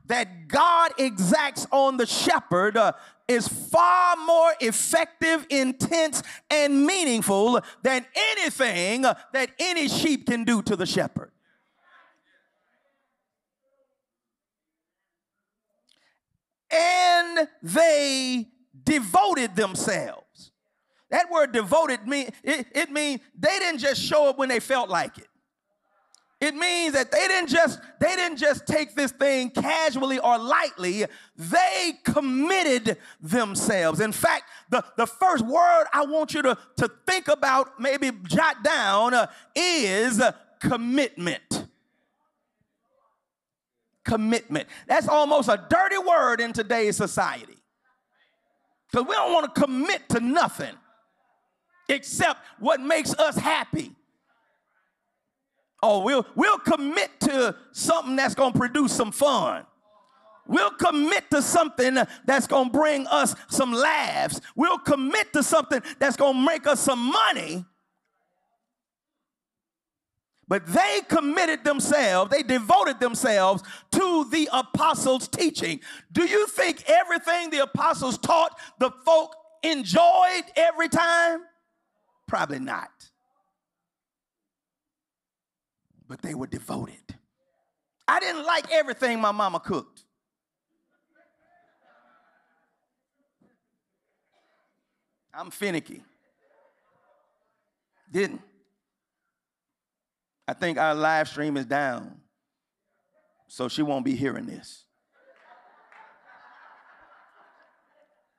[0.06, 2.92] that God exacts on the shepherd uh,
[3.26, 10.76] is far more effective, intense, and meaningful than anything that any sheep can do to
[10.76, 11.30] the shepherd.
[16.70, 18.48] And they
[18.82, 20.23] devoted themselves.
[21.14, 24.90] That word devoted mean it, it means they didn't just show up when they felt
[24.90, 25.28] like it.
[26.40, 31.04] It means that they didn't just they didn't just take this thing casually or lightly.
[31.36, 34.00] They committed themselves.
[34.00, 38.64] In fact, the, the first word I want you to, to think about, maybe jot
[38.64, 40.20] down, uh, is
[40.58, 41.68] commitment.
[44.04, 44.68] Commitment.
[44.88, 47.56] That's almost a dirty word in today's society.
[48.90, 50.74] Because we don't want to commit to nothing
[51.88, 53.92] except what makes us happy.
[55.82, 59.66] Oh, we'll, we'll commit to something that's going to produce some fun.
[60.46, 64.40] We'll commit to something that's going to bring us some laughs.
[64.56, 67.64] We'll commit to something that's going to make us some money.
[70.46, 75.80] But they committed themselves, they devoted themselves to the apostles' teaching.
[76.12, 81.40] Do you think everything the apostles taught the folk enjoyed every time?
[82.34, 82.90] Probably not.
[86.08, 87.14] but they were devoted.
[88.08, 90.02] I didn't like everything my mama cooked.
[95.32, 96.02] I'm finicky.
[98.10, 98.42] Didn't.
[100.48, 102.20] I think our live stream is down,
[103.46, 104.86] so she won't be hearing this.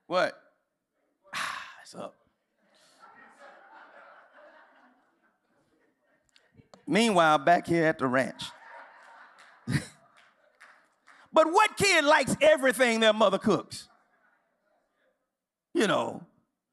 [0.06, 0.38] What?
[1.34, 2.25] Ah, it's up.
[6.88, 8.44] Meanwhile, back here at the ranch.
[9.68, 13.88] but what kid likes everything their mother cooks?
[15.74, 16.24] You know,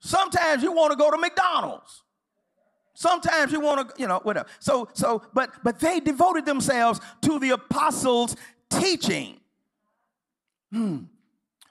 [0.01, 2.03] sometimes you want to go to McDonald's.
[2.95, 4.47] Sometimes you want to, you know, whatever.
[4.61, 8.37] So, so, but but they devoted themselves to the apostles'
[8.71, 9.41] teaching.
[10.71, 11.05] Hmm.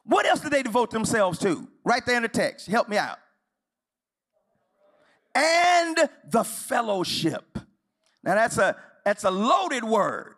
[0.04, 1.68] What else did they devote themselves to?
[1.84, 2.68] Right there in the text.
[2.68, 3.20] Help me out.
[5.36, 7.60] And the fellowship.
[8.24, 10.36] Now that's a that's a loaded word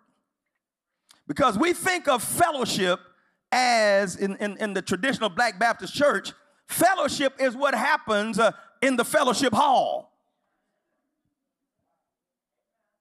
[1.28, 3.00] because we think of fellowship
[3.54, 6.34] as in, in, in the traditional Black Baptist church,
[6.68, 10.12] fellowship is what happens uh, in the fellowship hall.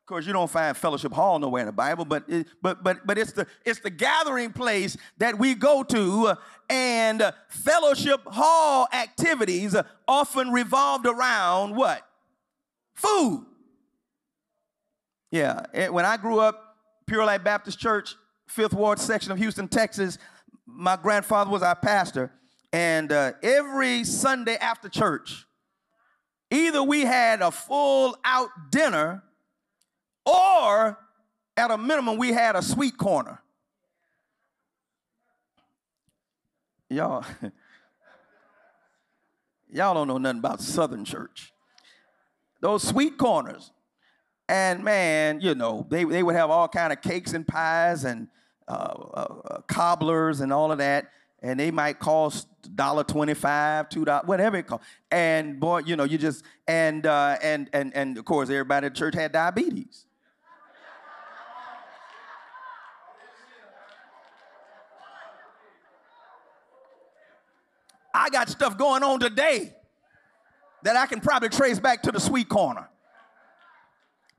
[0.02, 3.06] Of course, you don't find fellowship hall nowhere in the Bible, but it, but but
[3.06, 6.34] but it's the it's the gathering place that we go to, uh,
[6.68, 12.06] and uh, fellowship hall activities uh, often revolved around what?
[12.94, 13.46] Food.
[15.32, 18.16] Yeah, when I grew up, Pure Light Baptist Church,
[18.46, 20.18] Fifth Ward section of Houston, Texas,
[20.66, 22.30] my grandfather was our pastor,
[22.70, 25.46] and uh, every Sunday after church,
[26.50, 29.22] either we had a full out dinner,
[30.26, 30.98] or
[31.56, 33.40] at a minimum, we had a sweet corner.
[36.90, 37.24] Y'all,
[39.72, 41.54] y'all don't know nothing about Southern church.
[42.60, 43.71] Those sweet corners,
[44.52, 48.28] and man, you know, they, they would have all kind of cakes and pies and
[48.68, 51.10] uh, uh, uh cobblers and all of that.
[51.40, 54.86] And they might cost $1.25, $2, whatever it costs.
[55.10, 58.94] And boy, you know, you just, and, uh, and, and, and of course, everybody at
[58.94, 60.04] church had diabetes.
[68.14, 69.74] I got stuff going on today
[70.82, 72.90] that I can probably trace back to the sweet corner.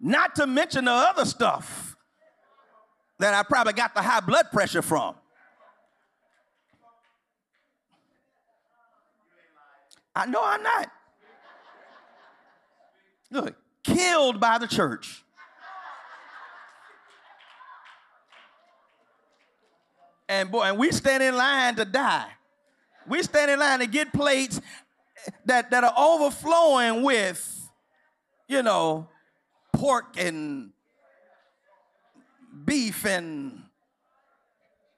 [0.06, 1.96] Not to mention the other stuff
[3.20, 5.16] that I probably got the high blood pressure from.
[10.14, 10.92] I know I'm not.
[13.32, 15.24] Look, killed by the church.
[20.28, 22.28] And boy, and we stand in line to die.
[23.08, 24.60] We stand in line to get plates
[25.46, 27.70] that, that are overflowing with,
[28.50, 29.08] you know,
[29.84, 30.72] pork and
[32.64, 33.64] beef and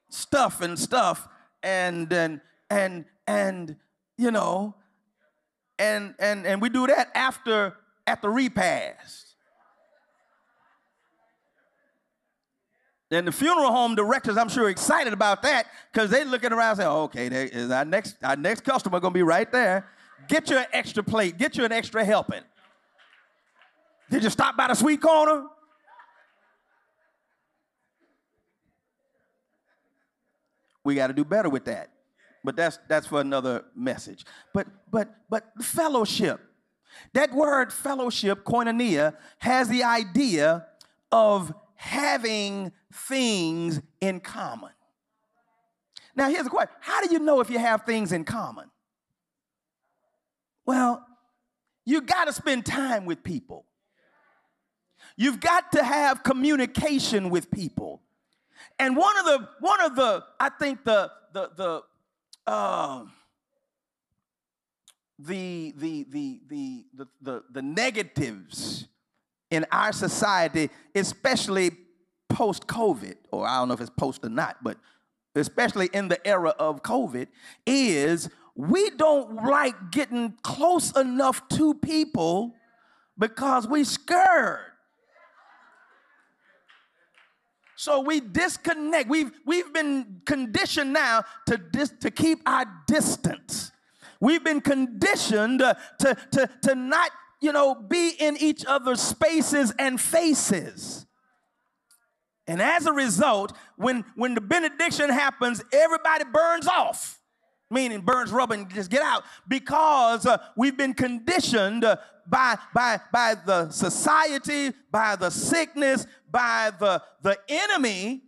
[0.09, 1.27] stuff and stuff
[1.63, 3.77] and and and and
[4.15, 4.75] you know
[5.79, 7.73] and and and we do that after
[8.05, 9.25] at the repast
[13.11, 16.89] And the funeral home directors, I'm sure, excited about that because they looking around saying,
[16.89, 19.87] okay, there is our next, our next customer gonna be right there.
[20.27, 22.41] Get you an extra plate, get you an extra helping.
[24.09, 25.45] Did you stop by the sweet corner?
[30.83, 31.89] We got to do better with that.
[32.43, 34.23] But that's that's for another message.
[34.53, 36.39] But but but fellowship.
[37.13, 40.67] That word fellowship, koinonia, has the idea
[41.11, 44.71] of having things in common.
[46.15, 46.73] Now here's the question.
[46.79, 48.69] How do you know if you have things in common?
[50.65, 51.05] Well,
[51.83, 53.65] you got to spend time with people.
[55.17, 58.01] You've got to have communication with people.
[58.79, 61.81] And one of the one of the I think the the the
[62.47, 63.05] uh,
[65.17, 68.87] the, the, the, the, the, the, the negatives
[69.49, 71.71] in our society, especially
[72.29, 74.77] post COVID, or I don't know if it's post or not, but
[75.35, 77.27] especially in the era of COVID,
[77.65, 82.53] is we don't like getting close enough to people
[83.17, 84.59] because we're scared.
[87.75, 89.09] So we disconnect.
[89.09, 93.71] We've, we've been conditioned now to, dis, to keep our distance.
[94.19, 95.77] We've been conditioned to,
[96.31, 97.11] to, to not,
[97.41, 101.05] you know, be in each other's spaces and faces.
[102.47, 107.14] And as a result, when, when the benediction happens, everybody burns off
[107.69, 111.97] meaning burns rubber and just get out because uh, we've been conditioned uh,
[112.27, 118.21] by, by, by the society, by the sickness, by the, the enemy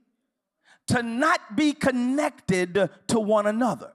[0.88, 3.93] to not be connected to one another.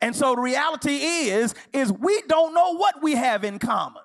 [0.00, 4.02] And so reality is, is we don't know what we have in common.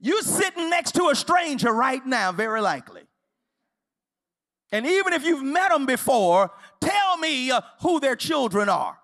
[0.00, 3.02] You're sitting next to a stranger right now, very likely.
[4.70, 6.50] And even if you've met them before,
[6.84, 8.98] tell me uh, who their children are.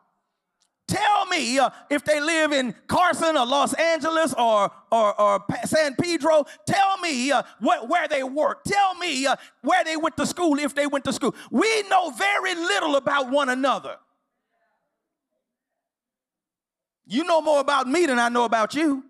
[0.90, 5.94] Tell me uh, if they live in Carson or Los Angeles or, or, or San
[5.94, 6.44] Pedro.
[6.66, 8.64] Tell me uh, what, where they work.
[8.64, 11.32] Tell me uh, where they went to school if they went to school.
[11.52, 13.98] We know very little about one another.
[17.06, 19.04] You know more about me than I know about you.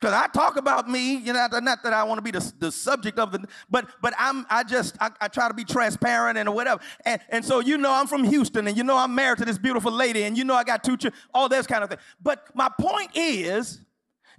[0.00, 2.72] Because I talk about me, you know, not that I want to be the, the
[2.72, 6.54] subject of the, but but I'm I just I, I try to be transparent and
[6.54, 6.80] whatever.
[7.04, 9.58] And, and so you know I'm from Houston and you know I'm married to this
[9.58, 11.98] beautiful lady and you know I got two children, all this kind of thing.
[12.22, 13.82] But my point is,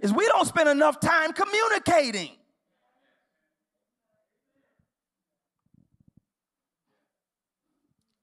[0.00, 2.30] is we don't spend enough time communicating.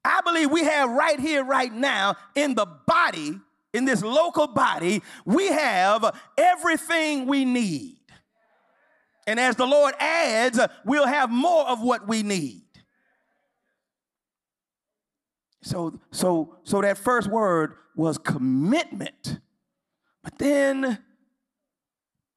[0.04, 3.40] I believe we have right here, right now, in the body
[3.74, 7.98] in this local body, we have everything we need.
[9.28, 12.64] And as the Lord adds, we'll have more of what we need.
[15.62, 19.40] So, so, so that first word was commitment,
[20.24, 21.00] but then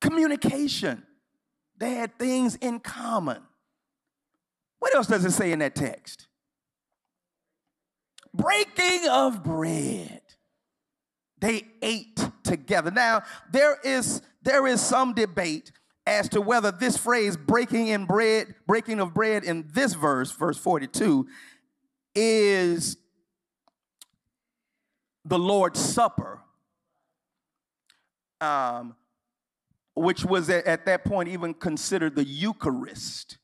[0.00, 1.04] communication.
[1.78, 3.42] They had things in common.
[4.80, 6.26] What else does it say in that text?
[8.34, 10.21] Breaking of bread
[11.42, 12.90] they ate together.
[12.90, 15.72] Now, there is there is some debate
[16.06, 20.56] as to whether this phrase breaking in bread, breaking of bread in this verse, verse
[20.56, 21.26] 42,
[22.14, 22.96] is
[25.24, 26.40] the Lord's Supper,
[28.40, 28.96] um,
[29.94, 33.38] which was at, at, that point even considered the Eucharist,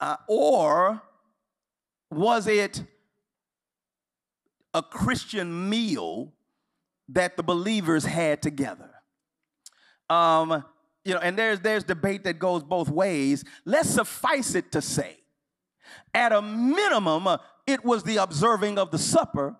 [0.00, 1.02] uh, or
[2.10, 2.84] was it
[4.74, 6.34] a Christian meal
[7.12, 8.90] that the believers had together.
[10.08, 10.64] Um,
[11.04, 13.44] you know, and there's there's debate that goes both ways.
[13.64, 15.16] Let's suffice it to say,
[16.14, 19.56] at a minimum, uh, it was the observing of the supper.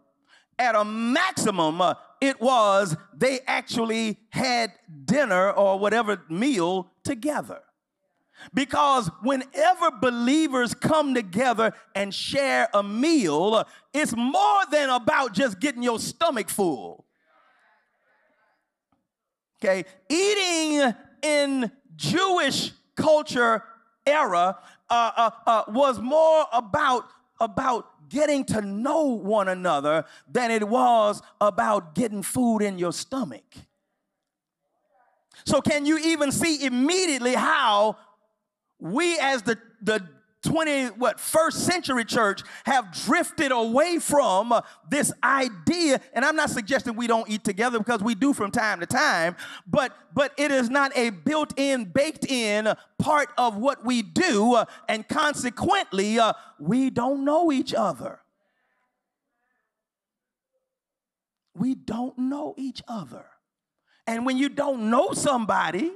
[0.58, 4.72] At a maximum, uh, it was they actually had
[5.04, 7.62] dinner or whatever meal together.
[8.54, 15.60] Because whenever believers come together and share a meal, uh, it's more than about just
[15.60, 17.06] getting your stomach full.
[19.62, 23.62] Okay, eating in Jewish culture
[24.06, 24.58] era
[24.88, 27.04] uh, uh, uh, was more about
[27.40, 33.44] about getting to know one another than it was about getting food in your stomach.
[35.44, 37.96] So, can you even see immediately how
[38.78, 40.06] we, as the, the
[40.42, 44.54] 20 what first century church have drifted away from
[44.88, 48.80] this idea and i'm not suggesting we don't eat together because we do from time
[48.80, 49.36] to time
[49.66, 54.64] but but it is not a built-in baked in part of what we do uh,
[54.88, 58.20] and consequently uh, we don't know each other.
[61.54, 63.24] We don't know each other.
[64.06, 65.90] And when you don't know somebody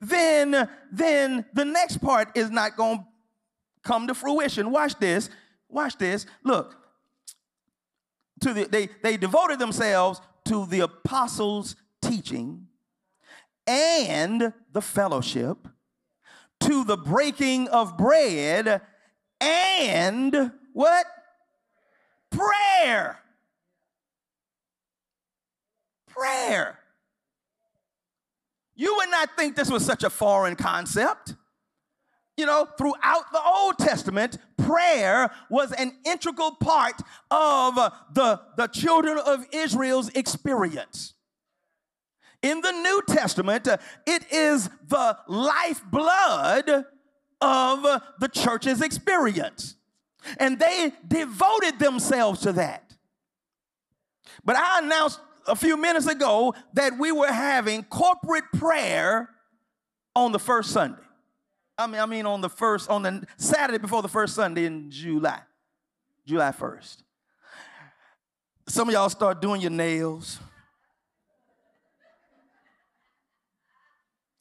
[0.00, 3.04] then then the next part is not going to
[3.84, 4.70] come to fruition.
[4.70, 5.30] Watch this.
[5.68, 6.26] Watch this.
[6.42, 6.76] Look.
[8.40, 12.66] To the, they, they devoted themselves to the apostles' teaching
[13.66, 15.68] and the fellowship,
[16.60, 18.82] to the breaking of bread,
[19.40, 21.06] and what?
[22.30, 23.18] Prayer.
[26.14, 26.78] prayer.
[28.76, 31.34] You would not think this was such a foreign concept.
[32.36, 37.76] You know, throughout the Old Testament, prayer was an integral part of
[38.12, 41.14] the, the children of Israel's experience.
[42.42, 43.76] In the New Testament, uh,
[44.06, 46.68] it is the lifeblood
[47.40, 49.76] of uh, the church's experience.
[50.38, 52.96] And they devoted themselves to that.
[54.44, 59.30] But I announced a few minutes ago that we were having corporate prayer
[60.16, 61.03] on the first Sunday.
[61.76, 64.90] I mean, I mean on the first, on the Saturday before the first Sunday in
[64.90, 65.40] July,
[66.26, 67.02] July 1st.
[68.68, 70.38] Some of y'all start doing your nails.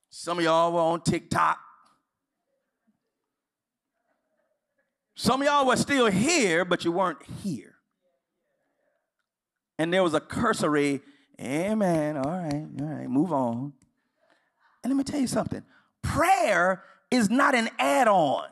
[0.09, 1.59] Some of y'all were on TikTok.
[5.15, 7.73] Some of y'all were still here, but you weren't here
[9.77, 11.01] and there was a cursory,
[11.41, 13.73] amen, all right, all right, move on.
[14.83, 15.63] And let me tell you something
[16.01, 16.83] prayer
[17.13, 18.47] is not an add on,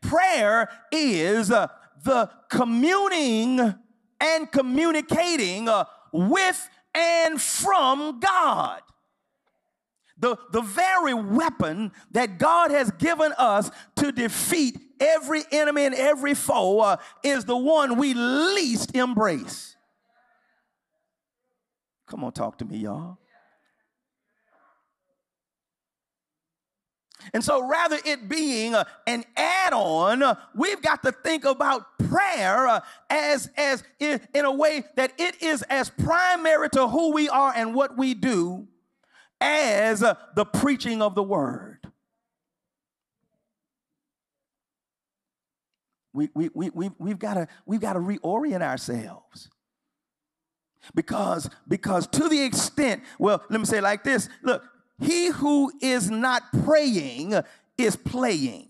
[0.00, 1.68] prayer is uh,
[2.04, 3.74] the communing
[4.20, 8.82] and communicating uh, with and from God.
[10.18, 16.34] The, the very weapon that God has given us to defeat every enemy and every
[16.34, 19.74] foe uh, is the one we least embrace.
[22.06, 23.18] Come on, talk to me, y'all.
[27.34, 32.66] And so, rather it being uh, an add-on, uh, we've got to think about prayer
[32.66, 37.30] uh, as as in, in, a way that it is as primary to who we
[37.30, 38.68] are and what we do
[39.40, 41.78] as the preaching of the word.
[46.12, 49.48] We, we, we, we, we've got to we've got to reorient ourselves.
[50.94, 54.64] Because, because to the extent, well, let me say like this look,
[55.02, 57.34] he who is not praying
[57.76, 58.68] is playing,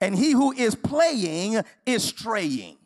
[0.00, 2.76] and he who is playing is straying.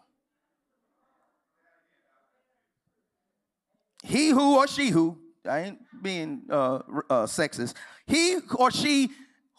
[4.02, 6.76] He who or she who, I ain't being uh,
[7.10, 7.74] uh, sexist,
[8.06, 9.10] he or she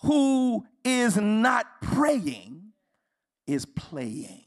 [0.04, 2.72] who is not praying
[3.46, 4.44] is playing.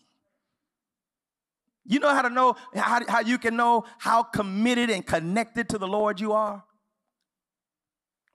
[1.86, 5.78] You know how to know how, how you can know how committed and connected to
[5.78, 6.64] the Lord you are?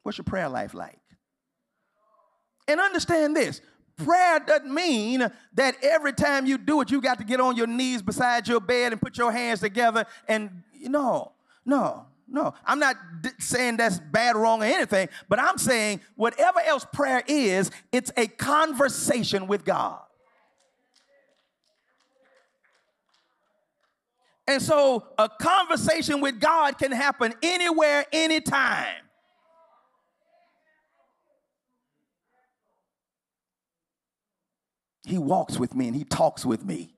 [0.03, 0.99] What's your prayer life like?
[2.67, 3.61] And understand this
[3.97, 7.67] prayer doesn't mean that every time you do it, you got to get on your
[7.67, 11.33] knees beside your bed and put your hands together and no,
[11.65, 12.53] no, no.
[12.65, 12.95] I'm not
[13.39, 18.27] saying that's bad, wrong, or anything, but I'm saying whatever else prayer is, it's a
[18.27, 19.99] conversation with God.
[24.47, 28.95] And so a conversation with God can happen anywhere, anytime.
[35.09, 36.93] He walks with me and he talks with me.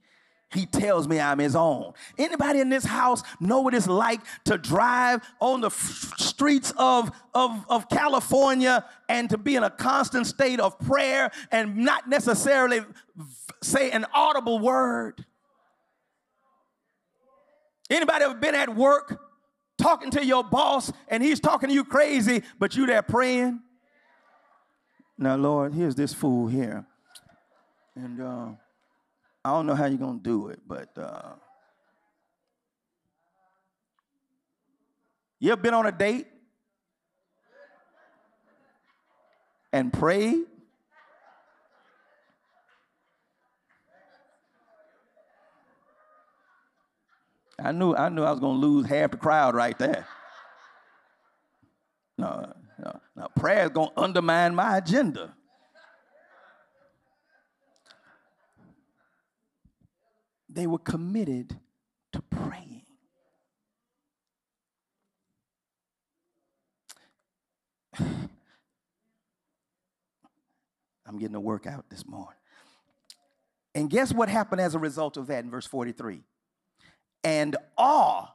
[0.53, 1.93] He tells me I'm his own.
[2.17, 7.09] Anybody in this house know what it's like to drive on the f- streets of,
[7.33, 12.81] of, of California and to be in a constant state of prayer and not necessarily
[13.63, 15.25] say an audible word?
[17.89, 19.21] Anybody ever been at work
[19.77, 23.61] talking to your boss and he's talking to you crazy, but you there praying?
[25.17, 26.85] Now, Lord, here's this fool here.
[27.95, 28.47] And uh,
[29.43, 31.33] I don't know how you're going to do it, but uh,
[35.39, 36.27] you ever been on a date
[39.73, 40.45] and prayed?
[47.63, 50.07] I knew I knew I was gonna lose half the crowd right there.
[52.17, 53.27] No, no, no.
[53.35, 55.35] Prayer is gonna undermine my agenda.
[60.51, 61.57] They were committed
[62.13, 62.83] to praying.
[67.99, 68.29] I'm
[71.17, 72.35] getting a workout this morning.
[73.73, 76.23] And guess what happened as a result of that in verse 43?
[77.23, 78.27] and awe.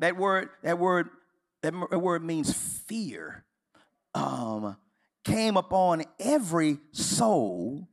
[0.00, 1.08] That word, that word,
[1.62, 3.44] that word means fear.
[4.14, 4.76] Um,
[5.24, 7.88] came upon every soul,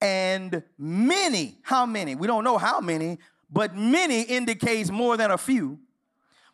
[0.00, 2.14] and many, how many?
[2.14, 3.18] We don't know how many,
[3.50, 5.78] but many indicates more than a few.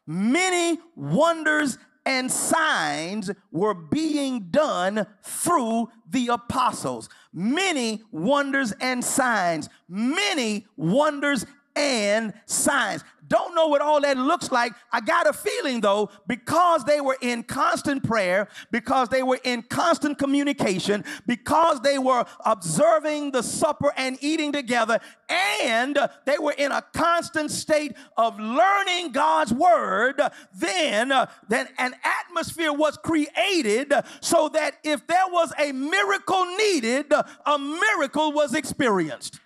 [0.06, 7.08] Many wonders and signs were being done through the apostles.
[7.32, 13.02] Many wonders and signs, many wonders and signs.
[13.34, 14.74] Don't know what all that looks like.
[14.92, 19.62] I got a feeling though, because they were in constant prayer, because they were in
[19.62, 26.70] constant communication, because they were observing the supper and eating together, and they were in
[26.70, 30.20] a constant state of learning God's word,
[30.54, 37.12] then, uh, then an atmosphere was created so that if there was a miracle needed,
[37.12, 39.40] a miracle was experienced.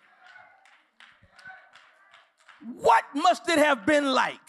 [2.77, 4.41] What must it have been like?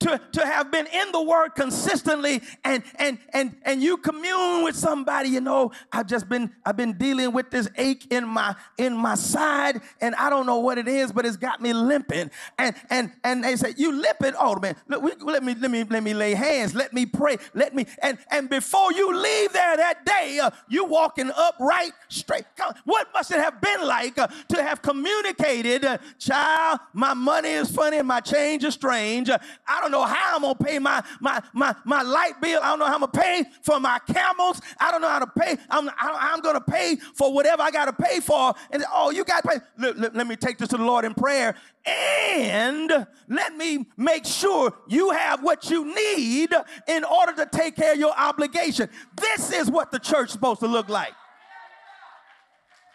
[0.00, 4.76] To, to have been in the word consistently and and and and you commune with
[4.76, 8.96] somebody you know i've just been i've been dealing with this ache in my in
[8.96, 12.30] my side and i don't know what it is but it's got me limping.
[12.58, 14.34] And and and they say you limping?
[14.38, 16.74] Oh man look, we, let me let me let me lay hands.
[16.74, 17.38] Let me pray.
[17.54, 22.44] Let me and and before you leave there that day uh, you walking upright straight.
[22.84, 27.70] What must it have been like uh, to have communicated uh, child my money is
[27.70, 29.30] funny and my change is strange.
[29.30, 32.60] I don't don't know how I'm gonna pay my my my my light bill.
[32.62, 34.60] I don't know how I'm gonna pay for my camels.
[34.78, 35.56] I don't know how to pay.
[35.70, 38.54] I'm I'm gonna pay for whatever I gotta pay for.
[38.70, 39.56] And oh, you got to pay.
[39.78, 41.54] Let, let, let me take this to the Lord in prayer,
[41.86, 46.52] and let me make sure you have what you need
[46.86, 48.88] in order to take care of your obligation.
[49.16, 51.12] This is what the church is supposed to look like.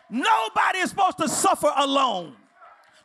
[0.10, 2.36] Nobody is supposed to suffer alone.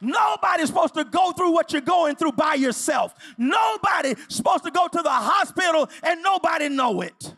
[0.00, 3.14] Nobody's supposed to go through what you're going through by yourself.
[3.36, 7.34] Nobody's supposed to go to the hospital and nobody know it.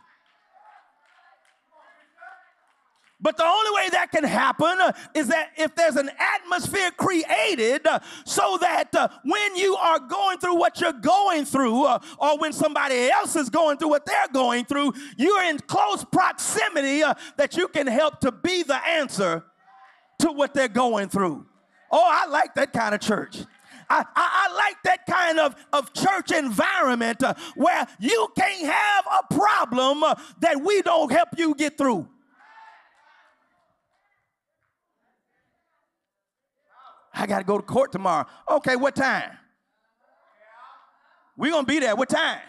[3.23, 4.79] But the only way that can happen
[5.15, 7.87] is that if there's an atmosphere created
[8.25, 12.53] so that uh, when you are going through what you're going through, uh, or when
[12.53, 17.57] somebody else is going through what they're going through, you're in close proximity uh, that
[17.57, 19.45] you can help to be the answer
[20.21, 21.47] to what they're going through.
[21.91, 23.39] Oh, I like that kind of church.
[23.89, 29.05] I, I, I, like that kind of, of church environment uh, where you can't have
[29.07, 32.09] a problem uh, that we don't help you get through.
[37.13, 38.27] I got to go to court tomorrow.
[38.49, 39.33] Okay, what time?
[41.37, 41.97] We're going to be there.
[41.97, 42.41] What time?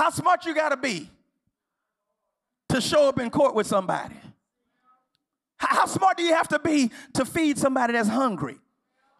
[0.00, 1.10] How smart you got to be
[2.70, 4.14] to show up in court with somebody?
[5.58, 8.56] How smart do you have to be to feed somebody that's hungry?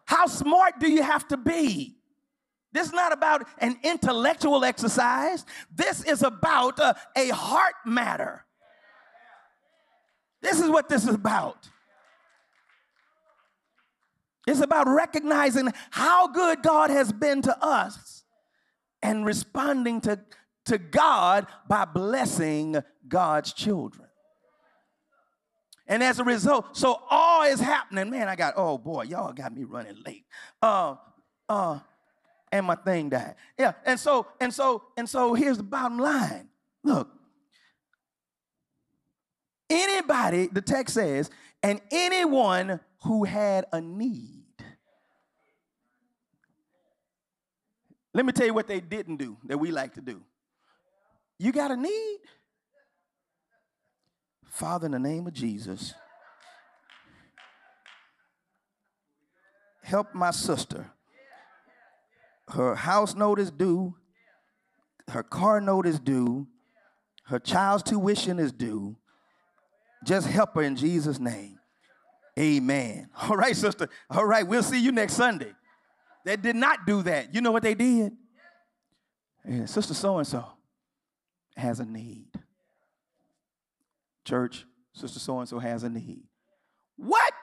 [0.05, 1.97] How smart do you have to be?
[2.73, 5.45] This is not about an intellectual exercise.
[5.71, 8.43] This is about uh, a heart matter.
[10.41, 11.69] This is what this is about.
[14.47, 18.23] It's about recognizing how good God has been to us
[19.03, 20.19] and responding to
[20.65, 24.07] to God by blessing God's children.
[25.87, 28.09] And as a result, so all is happening.
[28.09, 30.25] Man, I got, oh boy, y'all got me running late.
[30.61, 30.95] Uh,
[31.49, 31.79] uh,
[32.51, 33.35] and my thing died.
[33.57, 36.49] Yeah, and so, and so, and so here's the bottom line.
[36.83, 37.09] Look,
[39.69, 41.29] anybody, the text says,
[41.63, 44.45] and anyone who had a need.
[48.13, 50.21] Let me tell you what they didn't do that we like to do.
[51.41, 52.19] You got a need?
[54.45, 55.95] Father, in the name of Jesus,
[59.81, 60.91] help my sister.
[62.49, 63.95] Her house note is due,
[65.07, 66.45] her car note is due,
[67.23, 68.95] her child's tuition is due.
[70.05, 71.57] Just help her in Jesus' name.
[72.37, 73.09] Amen.
[73.23, 73.89] All right, sister.
[74.11, 75.53] All right, we'll see you next Sunday.
[76.23, 77.33] They did not do that.
[77.33, 78.11] You know what they did?
[79.43, 80.45] Yeah, sister so and so
[81.55, 82.27] has a need.
[84.25, 86.23] Church, Sister so and so has a need.
[86.97, 87.33] What?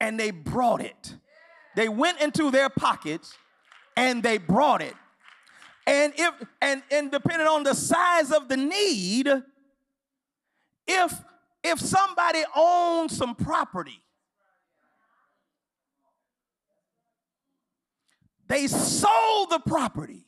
[0.00, 1.16] And they brought it.
[1.74, 3.34] They went into their pockets
[3.96, 4.94] and they brought it.
[5.86, 9.28] And if and, and depending on the size of the need,
[10.86, 11.14] if
[11.64, 14.02] if somebody owns some property
[18.48, 20.26] They sold the property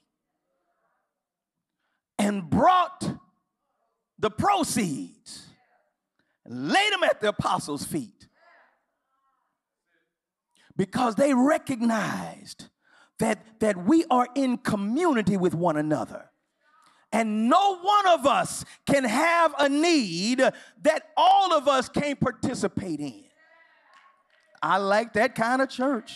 [2.18, 3.18] and brought
[4.18, 5.50] the proceeds
[6.50, 8.26] laid them at the apostles' feet
[10.76, 12.68] because they recognized
[13.18, 16.30] that, that we are in community with one another.
[17.12, 23.00] And no one of us can have a need that all of us can't participate
[23.00, 23.24] in.
[24.62, 26.14] I like that kind of church.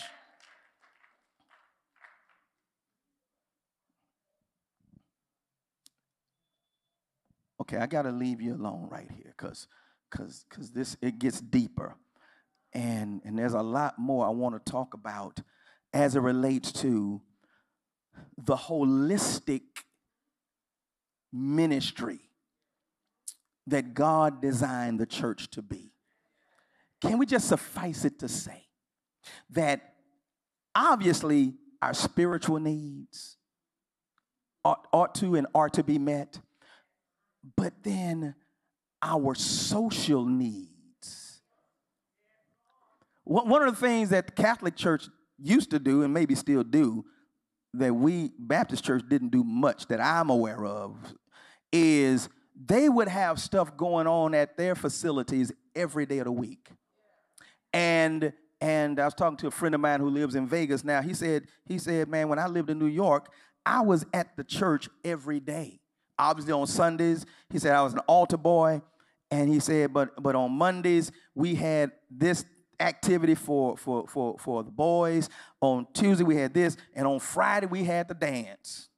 [7.67, 9.67] Okay, I got to leave you alone right here because
[10.11, 11.95] cause, cause this it gets deeper.
[12.73, 15.39] And, and there's a lot more I want to talk about
[15.93, 17.21] as it relates to
[18.37, 19.61] the holistic
[21.31, 22.19] ministry
[23.67, 25.93] that God designed the church to be.
[27.01, 28.67] Can we just suffice it to say
[29.49, 29.95] that
[30.75, 33.37] obviously our spiritual needs
[34.63, 36.39] ought, ought to and are to be met,
[37.55, 38.35] but then
[39.01, 40.69] our social needs
[43.25, 47.05] one of the things that the Catholic Church used to do, and maybe still do,
[47.73, 50.95] that we, Baptist Church, didn't do much that I'm aware of,
[51.73, 56.69] is they would have stuff going on at their facilities every day of the week.
[57.73, 58.31] And
[58.61, 61.01] and I was talking to a friend of mine who lives in Vegas now.
[61.01, 63.27] He said, he said, man, when I lived in New York,
[63.65, 65.81] I was at the church every day.
[66.17, 68.81] Obviously on Sundays, he said I was an altar boy.
[69.31, 72.45] And he said, but but on Mondays, we had this
[72.79, 75.29] activity for, for, for, for the boys.
[75.61, 76.77] On Tuesday, we had this.
[76.93, 78.89] And on Friday, we had the dance.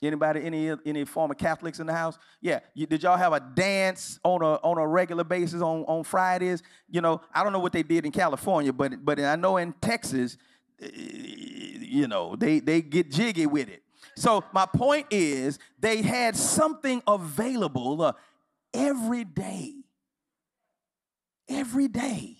[0.00, 2.18] Anybody, any any former Catholics in the house?
[2.40, 2.60] Yeah.
[2.72, 6.62] You, did y'all have a dance on a on a regular basis on, on Fridays?
[6.88, 9.72] You know, I don't know what they did in California, but but I know in
[9.80, 10.38] Texas,
[10.80, 13.82] eh, you know, they they get jiggy with it.
[14.18, 18.12] So my point is, they had something available uh,
[18.74, 19.74] every day.
[21.48, 22.38] Every day.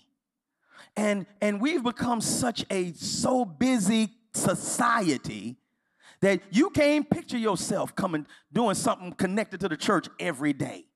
[0.97, 5.55] And, and we've become such a so busy society
[6.19, 10.88] that you can't picture yourself coming doing something connected to the church every day.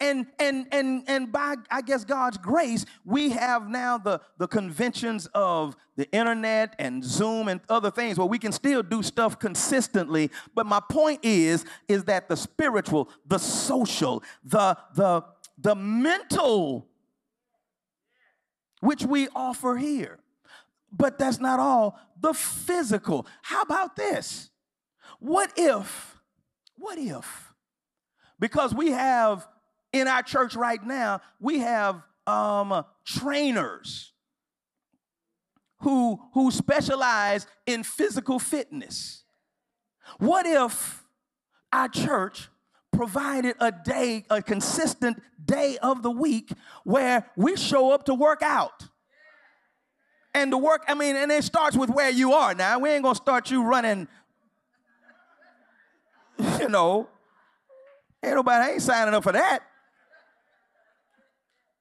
[0.00, 5.28] And and and and by I guess God's grace, we have now the, the conventions
[5.34, 10.30] of the internet and Zoom and other things where we can still do stuff consistently.
[10.54, 15.24] But my point is, is that the spiritual, the social, the the
[15.56, 16.86] the mental
[18.80, 20.18] which we offer here.
[20.90, 21.98] But that's not all.
[22.20, 23.26] The physical.
[23.42, 24.50] How about this?
[25.20, 26.16] What if,
[26.76, 27.52] what if,
[28.38, 29.48] because we have
[29.92, 34.12] in our church right now, we have um, trainers
[35.80, 39.24] who, who specialize in physical fitness.
[40.18, 41.04] What if
[41.72, 42.48] our church
[42.92, 46.50] provided a day, a consistent day of the week
[46.84, 48.88] where we show up to work out.
[50.34, 52.78] And the work, I mean, and it starts with where you are now.
[52.78, 54.08] We ain't gonna start you running,
[56.60, 57.08] you know.
[58.24, 59.62] Ain't nobody ain't signing up for that.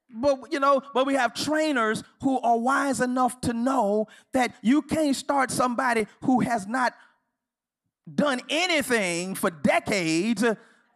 [0.10, 4.82] But you know, but we have trainers who are wise enough to know that you
[4.82, 6.94] can't start somebody who has not
[8.16, 10.44] done anything for decades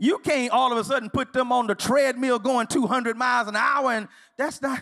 [0.02, 3.56] you can't all of a sudden put them on the treadmill going 200 miles an
[3.56, 4.82] hour, and that's not.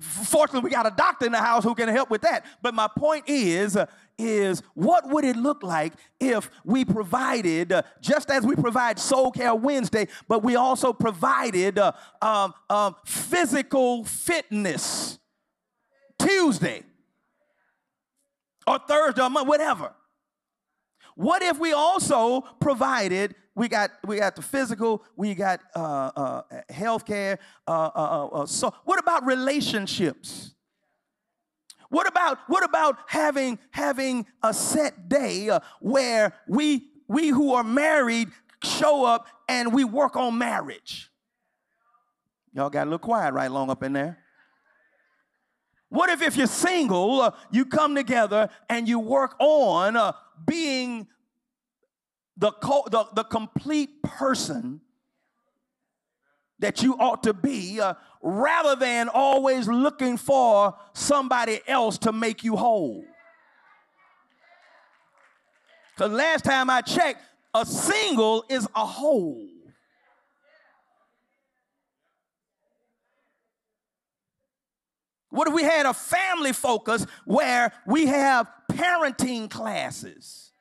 [0.00, 2.44] Fortunately, we got a doctor in the house who can help with that.
[2.60, 3.86] But my point is, uh,
[4.18, 9.30] is what would it look like if we provided, uh, just as we provide Soul
[9.30, 15.18] Care Wednesday, but we also provided uh, um, um, physical fitness
[16.18, 16.82] Tuesday
[18.66, 19.92] or Thursday or whatever.
[21.14, 26.42] What if we also provided we got we got the physical, we got uh, uh,
[26.68, 27.38] health care.
[27.66, 30.54] Uh, uh, uh, uh, so, what about relationships?
[31.88, 38.28] What about what about having having a set day where we we who are married
[38.64, 41.10] show up and we work on marriage?
[42.52, 44.18] Y'all got a little quiet right long up in there.
[45.90, 50.12] What if, if you're single, uh, you come together and you work on uh,
[50.46, 51.06] being
[52.36, 54.80] the, co- the, the complete person
[56.58, 62.44] that you ought to be uh, rather than always looking for somebody else to make
[62.44, 63.04] you whole.
[65.94, 67.20] Because last time I checked,
[67.52, 69.46] a single is a whole.
[75.30, 80.52] What if we had a family focus where we have parenting classes?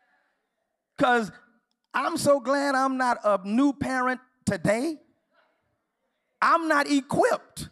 [0.97, 1.31] Because
[1.93, 4.97] I'm so glad I'm not a new parent today.
[6.41, 7.69] I'm not equipped.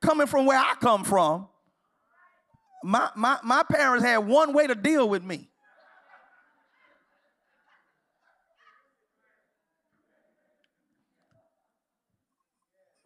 [0.00, 1.48] Coming from where I come from,
[2.82, 5.48] my, my, my parents had one way to deal with me.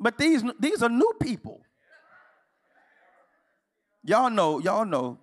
[0.00, 1.60] But these, these are new people.
[4.04, 5.18] Y'all know, y'all know.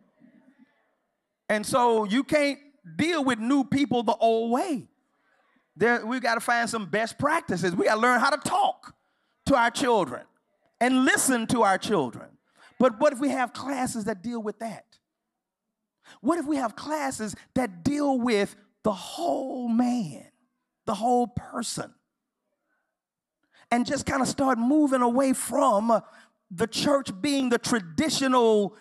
[1.49, 2.59] And so you can't
[2.97, 4.87] deal with new people the old way.
[5.77, 7.75] There, we got to find some best practices.
[7.75, 8.95] We got to learn how to talk
[9.47, 10.23] to our children
[10.79, 12.29] and listen to our children.
[12.79, 14.85] But what if we have classes that deal with that?
[16.21, 20.25] What if we have classes that deal with the whole man,
[20.85, 21.93] the whole person?
[23.71, 26.01] And just kind of start moving away from
[26.51, 28.75] the church being the traditional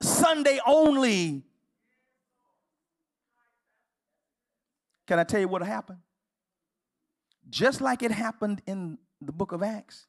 [0.00, 1.42] Sunday only.
[5.06, 5.98] Can I tell you what happened?
[7.48, 10.06] Just like it happened in the book of Acts.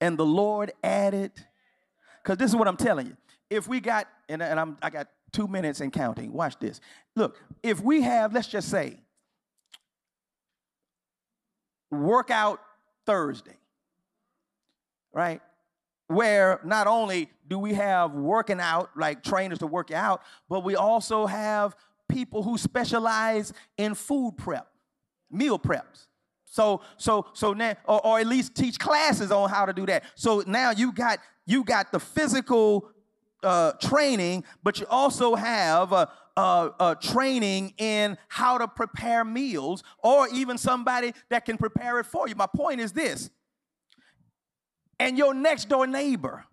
[0.00, 1.32] And the Lord added,
[2.22, 3.16] because this is what I'm telling you.
[3.50, 6.80] If we got, and, and I'm, I got two minutes and counting, watch this.
[7.14, 8.96] Look, if we have, let's just say,
[11.90, 12.60] workout
[13.04, 13.58] Thursday,
[15.12, 15.42] right?
[16.06, 20.76] Where not only do we have working out, like trainers to work out, but we
[20.76, 21.74] also have
[22.08, 24.68] people who specialize in food prep,
[25.30, 26.06] meal preps.
[26.44, 30.04] So, so, so now, or, or, at least teach classes on how to do that.
[30.14, 32.90] So now you got you got the physical
[33.42, 40.28] uh, training, but you also have uh, uh, training in how to prepare meals, or
[40.32, 42.34] even somebody that can prepare it for you.
[42.34, 43.30] My point is this:
[44.98, 46.44] and your next door neighbor,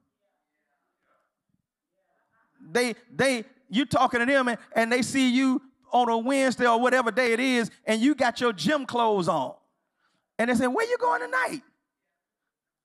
[2.72, 5.62] they they you talking to them and, and they see you
[5.92, 9.54] on a Wednesday or whatever day it is, and you got your gym clothes on.
[10.40, 11.62] And they say, Where you going tonight?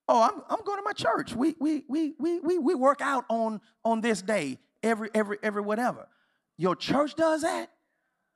[0.08, 1.34] Oh, I'm, I'm going to my church.
[1.34, 5.62] We, we, we, we, we, we work out on, on this day, every, every, every
[5.62, 6.08] whatever.
[6.58, 7.70] Your church does that?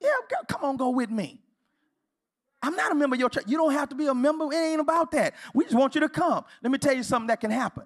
[0.01, 0.11] Yeah,
[0.49, 1.41] come on, go with me.
[2.63, 3.45] I'm not a member of your church.
[3.47, 4.47] You don't have to be a member.
[4.53, 5.35] It ain't about that.
[5.55, 6.45] We just want you to come.
[6.63, 7.85] Let me tell you something that can happen.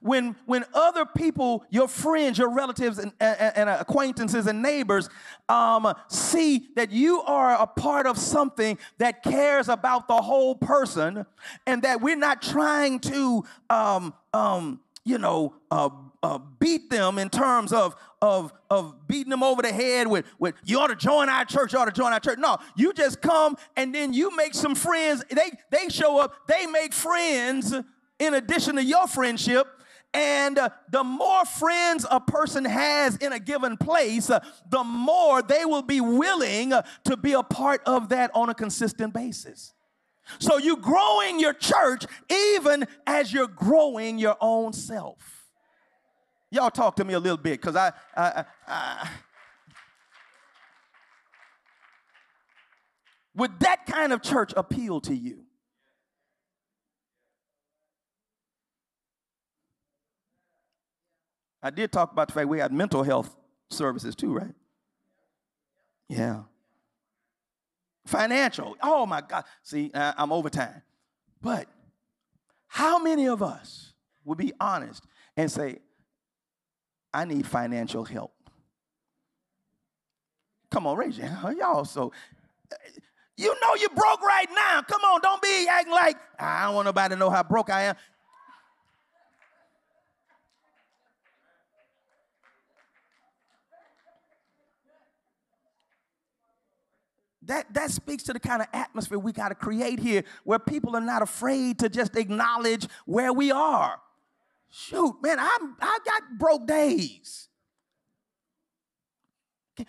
[0.00, 5.08] When, when other people, your friends, your relatives, and, and, and acquaintances and neighbors
[5.48, 11.24] um, see that you are a part of something that cares about the whole person,
[11.66, 15.90] and that we're not trying to, um, um, you know, uh,
[16.22, 20.54] uh, beat them in terms of, of, of beating them over the head with, with,
[20.64, 22.38] you ought to join our church, you ought to join our church.
[22.38, 25.22] No, you just come and then you make some friends.
[25.28, 27.74] They, they show up, they make friends
[28.18, 29.66] in addition to your friendship.
[30.12, 34.38] And uh, the more friends a person has in a given place, uh,
[34.70, 38.54] the more they will be willing uh, to be a part of that on a
[38.54, 39.74] consistent basis.
[40.38, 45.48] So you're growing your church even as you're growing your own self.
[46.50, 49.10] Y'all talk to me a little bit because I, I, I,
[53.34, 55.43] would that kind of church appeal to you?
[61.64, 63.34] I did talk about the fact we had mental health
[63.70, 64.54] services too, right?
[66.10, 66.42] Yeah.
[68.06, 68.76] Financial.
[68.82, 69.44] Oh my God.
[69.62, 70.82] See, I'm overtime.
[71.40, 71.66] But
[72.66, 73.94] how many of us
[74.24, 75.04] would be honest
[75.38, 75.78] and say,
[77.14, 78.34] I need financial help?
[80.70, 81.56] Come on, raise your hand.
[81.56, 82.12] Y'all so
[83.36, 84.82] you know you're broke right now.
[84.82, 87.84] Come on, don't be acting like I don't want nobody to know how broke I
[87.84, 87.96] am.
[97.46, 100.96] That, that speaks to the kind of atmosphere we got to create here where people
[100.96, 104.00] are not afraid to just acknowledge where we are.
[104.70, 107.48] Shoot, man, I'm, I got broke days.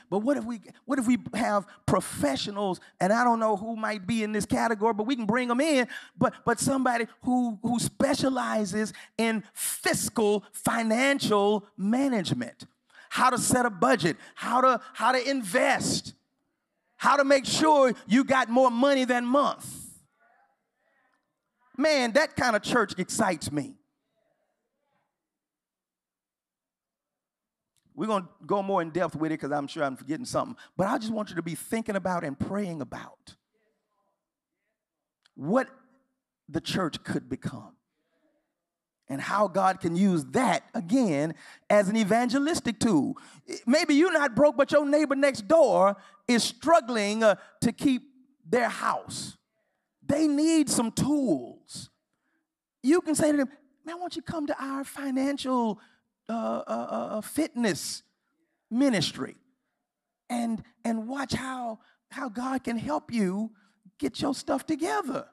[0.10, 4.08] But what if we what if we have professionals, and I don't know who might
[4.08, 5.88] be in this category, but we can bring them in,
[6.18, 12.66] but but somebody who who specializes in fiscal financial management,
[13.10, 16.14] how to set a budget, how to how to invest
[17.06, 19.68] how to make sure you got more money than month.
[21.78, 23.76] Man, that kind of church excites me.
[27.94, 30.58] We're going to go more in depth with it because I'm sure I'm forgetting something.
[30.76, 33.36] But I just want you to be thinking about and praying about
[35.36, 35.68] what
[36.50, 37.76] the church could become
[39.08, 41.36] and how God can use that again
[41.70, 43.18] as an evangelistic tool.
[43.66, 45.96] Maybe you're not broke, but your neighbor next door
[46.28, 48.04] is struggling uh, to keep
[48.48, 49.38] their house.
[50.06, 51.90] They need some tools.
[52.82, 53.50] You can say to them,
[53.86, 55.80] man, why don't you come to our financial
[56.28, 58.02] uh, uh, uh, uh fitness
[58.72, 59.36] ministry
[60.30, 61.80] and, and watch how,
[62.10, 63.52] how God can help you
[64.00, 65.28] get your stuff together.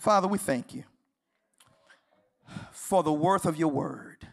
[0.00, 0.84] Father, we thank you
[2.72, 4.28] for the worth of your word,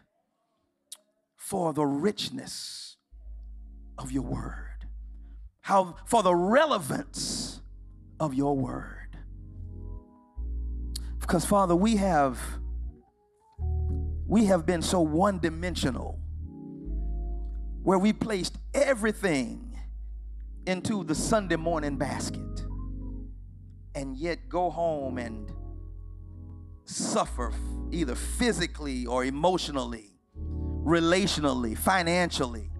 [1.36, 2.96] for the richness
[3.98, 4.86] of your word,
[5.60, 7.60] how for the relevance
[8.18, 9.18] of your word.
[11.20, 12.40] Because Father, we have
[14.26, 16.18] we have been so one-dimensional
[17.82, 19.78] where we placed everything
[20.66, 22.64] into the Sunday morning basket
[23.94, 25.52] and yet go home and
[26.84, 27.52] suffer
[27.90, 32.70] either physically or emotionally, relationally, financially,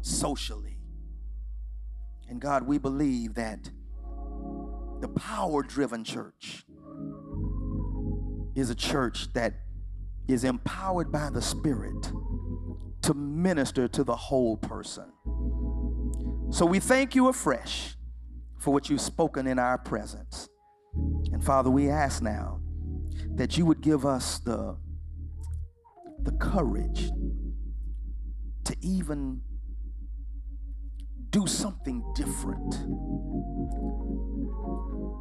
[0.00, 0.78] socially.
[2.28, 3.70] And God, we believe that
[5.00, 6.64] the power driven church
[8.54, 9.54] is a church that
[10.28, 12.12] is empowered by the Spirit
[13.02, 15.10] to minister to the whole person.
[16.50, 17.96] So we thank you afresh
[18.62, 20.48] for what you've spoken in our presence.
[21.32, 22.60] And Father, we ask now
[23.34, 24.76] that you would give us the,
[26.22, 27.10] the courage
[28.64, 29.40] to even
[31.30, 32.78] do something different.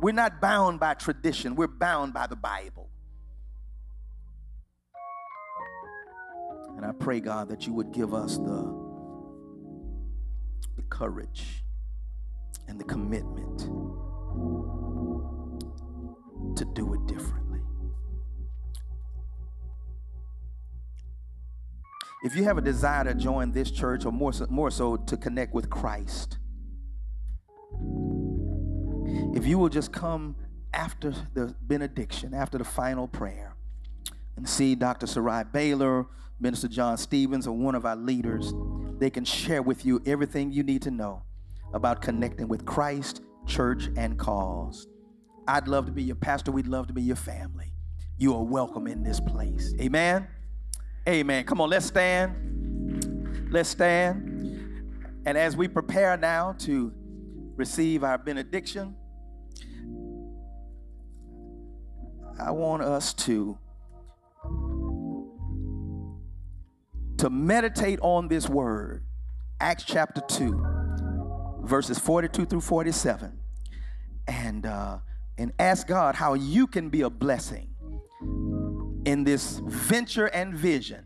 [0.04, 2.92] We're not bound by tradition, we're bound by the Bible.
[6.78, 8.62] And I pray, God, that you would give us the,
[10.76, 11.64] the courage
[12.72, 13.60] and the commitment
[16.58, 17.60] to do it differently.
[22.24, 25.18] If you have a desire to join this church, or more so, more so to
[25.18, 26.38] connect with Christ,
[29.34, 30.38] if you will just come
[30.74, 33.58] after the benediction, after the final prayer,
[34.38, 35.08] and see Dr.
[35.08, 36.06] Sarai Baylor,
[36.40, 38.54] Minister John Stevens, or one of our leaders,
[38.98, 41.24] they can share with you everything you need to know
[41.74, 44.88] about connecting with Christ, church, and cause.
[45.48, 46.52] I'd love to be your pastor.
[46.52, 47.74] We'd love to be your family.
[48.18, 49.74] You are welcome in this place.
[49.80, 50.28] Amen.
[51.08, 51.44] Amen.
[51.46, 53.50] Come on, let's stand.
[53.52, 54.32] Let's stand.
[55.26, 56.94] And as we prepare now to
[57.56, 58.96] receive our benediction,
[62.40, 63.58] I want us to
[67.18, 69.04] to meditate on this word.
[69.60, 70.81] Acts chapter 2,
[71.62, 73.38] verses 42 through 47.
[74.28, 75.00] And uh,
[75.38, 77.70] and ask God how you can be a blessing
[79.06, 81.06] in this venture and vision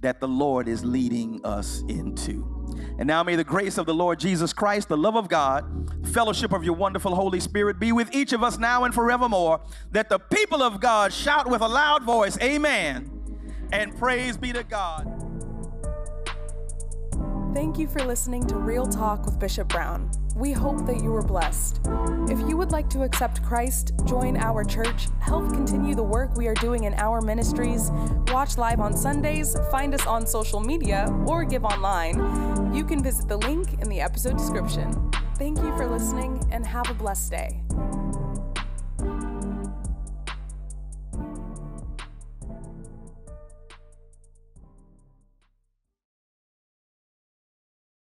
[0.00, 2.50] that the Lord is leading us into.
[2.98, 6.52] And now may the grace of the Lord Jesus Christ, the love of God, fellowship
[6.52, 9.60] of your wonderful Holy Spirit be with each of us now and forevermore,
[9.92, 13.10] that the people of God shout with a loud voice, Amen,
[13.72, 15.33] and praise be to God.
[17.54, 20.10] Thank you for listening to Real Talk with Bishop Brown.
[20.34, 21.78] We hope that you were blessed.
[22.28, 26.48] If you would like to accept Christ, join our church, help continue the work we
[26.48, 27.92] are doing in our ministries,
[28.26, 33.28] watch live on Sundays, find us on social media, or give online, you can visit
[33.28, 35.12] the link in the episode description.
[35.36, 37.62] Thank you for listening and have a blessed day.